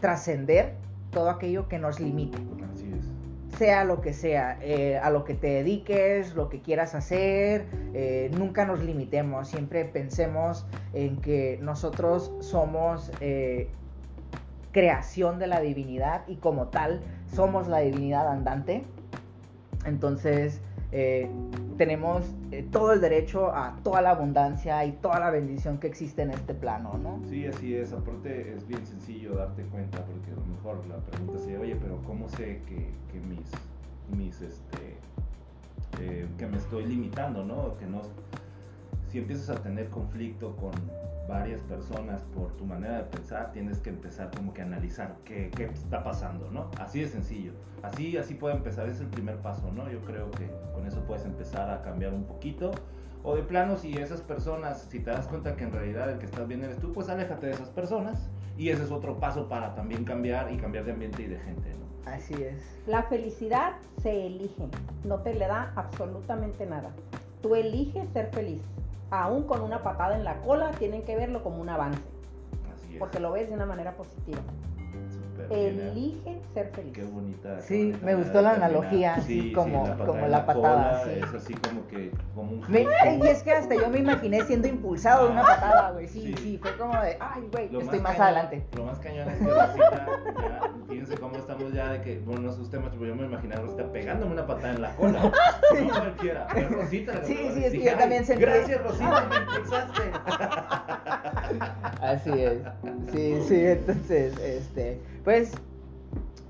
[0.01, 0.75] trascender
[1.11, 2.37] todo aquello que nos limite.
[2.73, 3.57] Así es.
[3.57, 8.29] Sea lo que sea, eh, a lo que te dediques, lo que quieras hacer, eh,
[8.37, 13.69] nunca nos limitemos, siempre pensemos en que nosotros somos eh,
[14.73, 17.01] creación de la divinidad y como tal
[17.33, 18.85] somos la divinidad andante.
[19.85, 20.61] Entonces,
[20.93, 21.29] eh,
[21.77, 26.23] tenemos eh, todo el derecho a toda la abundancia y toda la bendición que existe
[26.23, 27.21] en este plano, ¿no?
[27.29, 27.93] Sí, así es.
[27.93, 31.99] Aparte es bien sencillo darte cuenta porque a lo mejor la pregunta sería, oye, pero
[32.07, 33.51] ¿cómo sé que, que mis,
[34.17, 34.97] mis, este,
[36.01, 37.77] eh, que me estoy limitando, ¿no?
[37.79, 38.03] Que no,
[39.15, 40.73] si empiezas a tener conflicto con
[41.29, 45.53] varias personas por tu manera de pensar, tienes que empezar como que a analizar qué,
[45.55, 46.69] qué está pasando, ¿no?
[46.81, 47.53] Así de sencillo.
[47.85, 49.89] Así, así puede empezar, es el primer paso, ¿no?
[49.89, 52.73] Yo creo que con eso puedes empezar a cambiar un poquito.
[53.23, 56.27] O de plano, si esas personas, si te das cuenta que en realidad el que
[56.27, 58.29] estás bien eres tú, pues aléjate de esas personas.
[58.59, 61.71] Y ese es otro paso para también cambiar y cambiar de ambiente y de gente,
[61.71, 62.11] ¿no?
[62.11, 62.57] Así es.
[62.89, 64.67] La felicidad se elige,
[65.05, 66.91] no te le da absolutamente nada.
[67.43, 68.61] Tú eliges ser feliz.
[69.11, 72.03] Aún con una patada en la cola, tienen que verlo como un avance,
[72.75, 72.99] Así es.
[72.99, 74.41] porque lo ves de una manera positiva.
[75.51, 76.93] Elige ser feliz.
[76.95, 77.61] Qué bonita.
[77.61, 78.71] Sí, qué bonita me gustó la terminar.
[78.71, 81.11] analogía, así como- patada como la patada, cola, sí.
[81.23, 84.69] Es así como que, como un Me- y es que hasta yo me imaginé siendo
[84.69, 86.07] impulsado de una patada, güey.
[86.09, 86.35] Sí, Sí.
[86.43, 88.67] sí, fue como de, ay, güey, Lo estoy más cañón- adelante.
[88.77, 92.53] Lo más cañón es que Rosita, ya, fíjense cómo estamos ya de que, bueno, no
[92.53, 95.21] sé usted, pero yo me imaginé a Rosita pegándome una patada en la cola.
[95.85, 97.13] No cualquiera, pero Rosita.
[97.15, 100.03] la Sí, sí, es que yo "Ay, también sentí- Gracias, Rosita, me impulsaste.
[102.01, 102.59] Así es.
[103.13, 105.53] Sí, sí, entonces, este, pues,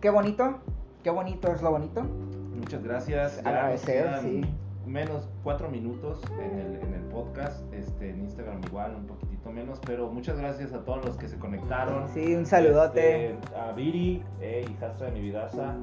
[0.00, 0.58] qué bonito,
[1.02, 2.02] qué bonito es lo bonito.
[2.02, 3.38] Muchas gracias.
[3.38, 4.42] Agradecer, sí.
[4.86, 9.80] Menos cuatro minutos en el, en el podcast, este, en Instagram igual, un poquitito menos,
[9.86, 12.06] pero muchas gracias a todos los que se conectaron.
[12.08, 13.30] Sí, un saludote.
[13.30, 15.74] Este, a Viri, eh, hijastra de mi vidaza,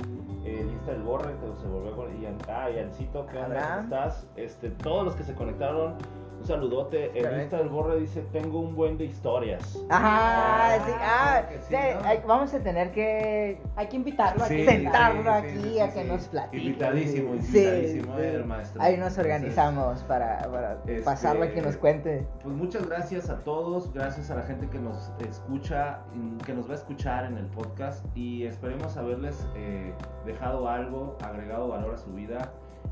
[0.46, 2.12] eh, Lista del Borre, que se volvió con.
[2.22, 3.46] Y, ah, y Ancito, ¿qué onda?
[3.46, 3.90] Abraham.
[3.90, 4.28] ¿Cómo estás?
[4.36, 5.96] Este, todos los que se conectaron,
[6.42, 7.06] un saludote.
[7.06, 7.38] El Correcto.
[7.38, 9.78] Lista del Borre dice: Tengo un buen de historias.
[9.90, 12.08] Ajá, sí, ah, claro sí, sí, ¿no?
[12.08, 14.66] hay- vamos a tener que Hay que invitarlo Sí, aquí.
[14.66, 16.08] sentarlo sí, aquí sí, sí, a que sí.
[16.08, 16.64] nos platique.
[16.64, 18.24] Invitadísimo, invitadísimo, sí.
[18.24, 18.82] el maestro.
[18.82, 22.28] Ahí nos Entonces, organizamos para, para este, pasarlo y que nos cuente.
[22.44, 26.00] Pues muchas gracias a todos, gracias a la gente que nos escucha,
[26.46, 29.94] que nos va a escuchar en el podcast y esperemos haberles eh,
[30.26, 32.52] dejado algo, agregado valor a su vida.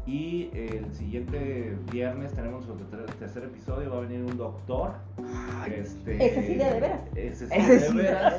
[0.09, 4.93] Y el siguiente viernes tenemos nuestro ter- tercer episodio, va a venir un doctor.
[5.67, 6.99] Este, Ese sí de veras.
[7.15, 8.35] Ese sí Ese de sí veras.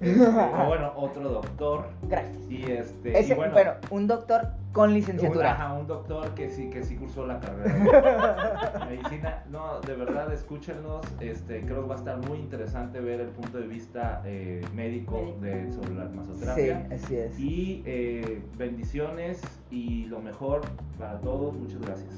[0.00, 1.86] Este, o bueno, otro doctor.
[2.08, 2.36] Gracias.
[2.50, 5.52] Y este, Ese, y bueno, bueno, un doctor con un, licenciatura.
[5.52, 9.44] ajá, un doctor que sí, que sí cursó la carrera de medicina.
[9.50, 11.06] No, de verdad, escúchenos.
[11.20, 15.36] Este, creo que va a estar muy interesante ver el punto de vista eh, médico
[15.40, 16.88] de, sobre la Sí, masoterapia.
[16.92, 17.38] así es.
[17.38, 20.62] Y eh, bendiciones y lo mejor
[20.98, 21.54] para todos.
[21.54, 22.10] Muchas gracias.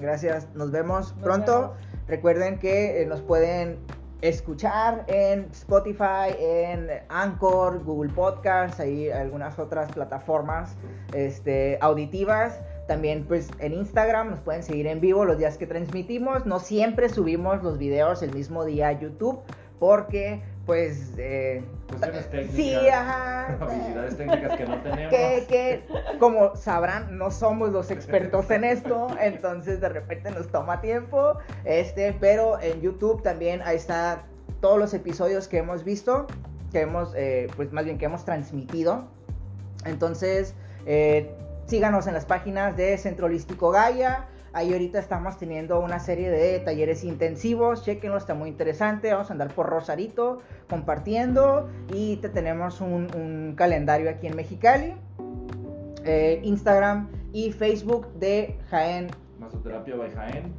[0.00, 1.60] Gracias, nos vemos Nos pronto.
[1.60, 1.76] vemos.
[2.08, 3.78] Recuerden que eh, nos pueden
[4.22, 10.76] escuchar en Spotify, en Anchor, Google Podcasts, ahí algunas otras plataformas
[11.14, 12.60] este, auditivas.
[12.86, 16.44] También pues en Instagram nos pueden seguir en vivo los días que transmitimos.
[16.44, 19.40] No siempre subimos los videos el mismo día a YouTube
[19.78, 21.14] porque pues...
[21.18, 22.54] eh, Cuestiones técnicas.
[22.56, 23.46] sí, ajá.
[23.60, 25.10] Habilidades técnicas que no tenemos.
[25.10, 30.80] que, que, como sabrán, no somos los expertos en esto, entonces de repente nos toma
[30.80, 34.22] tiempo, este, pero en YouTube también ahí está
[34.60, 36.26] todos los episodios que hemos visto,
[36.70, 39.08] que hemos, eh, pues más bien que hemos transmitido,
[39.84, 40.54] entonces
[40.86, 41.34] eh,
[41.66, 46.58] síganos en las páginas de Centro Holístico Gaia, Ahí ahorita estamos teniendo una serie de
[46.58, 49.12] talleres intensivos, chequenlo, está muy interesante.
[49.12, 54.94] Vamos a andar por Rosarito compartiendo y te tenemos un, calendario aquí en Mexicali,
[56.04, 59.08] eh, Instagram y Facebook de Jaén.
[59.38, 60.52] Masoterapia by Jaén.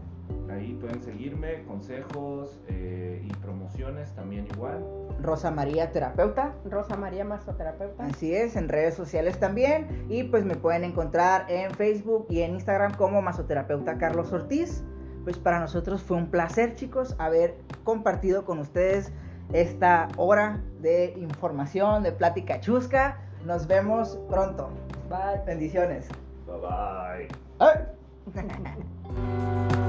[0.50, 4.84] Ahí pueden seguirme, consejos eh, y promociones también igual.
[5.22, 6.54] Rosa María Terapeuta.
[6.66, 8.06] Rosa María Masoterapeuta.
[8.06, 10.06] Así es, en redes sociales también.
[10.10, 14.84] Y pues me pueden encontrar en Facebook y en Instagram como Masoterapeuta Carlos Ortiz.
[15.24, 19.12] Pues para nosotros fue un placer, chicos, haber compartido con ustedes
[19.54, 23.20] esta hora de información, de plática chusca.
[23.46, 24.70] Nos vemos pronto.
[25.10, 25.42] Bye.
[25.46, 26.08] Bendiciones.
[26.48, 27.28] Bye bye.
[27.60, 27.78] ¡Ay!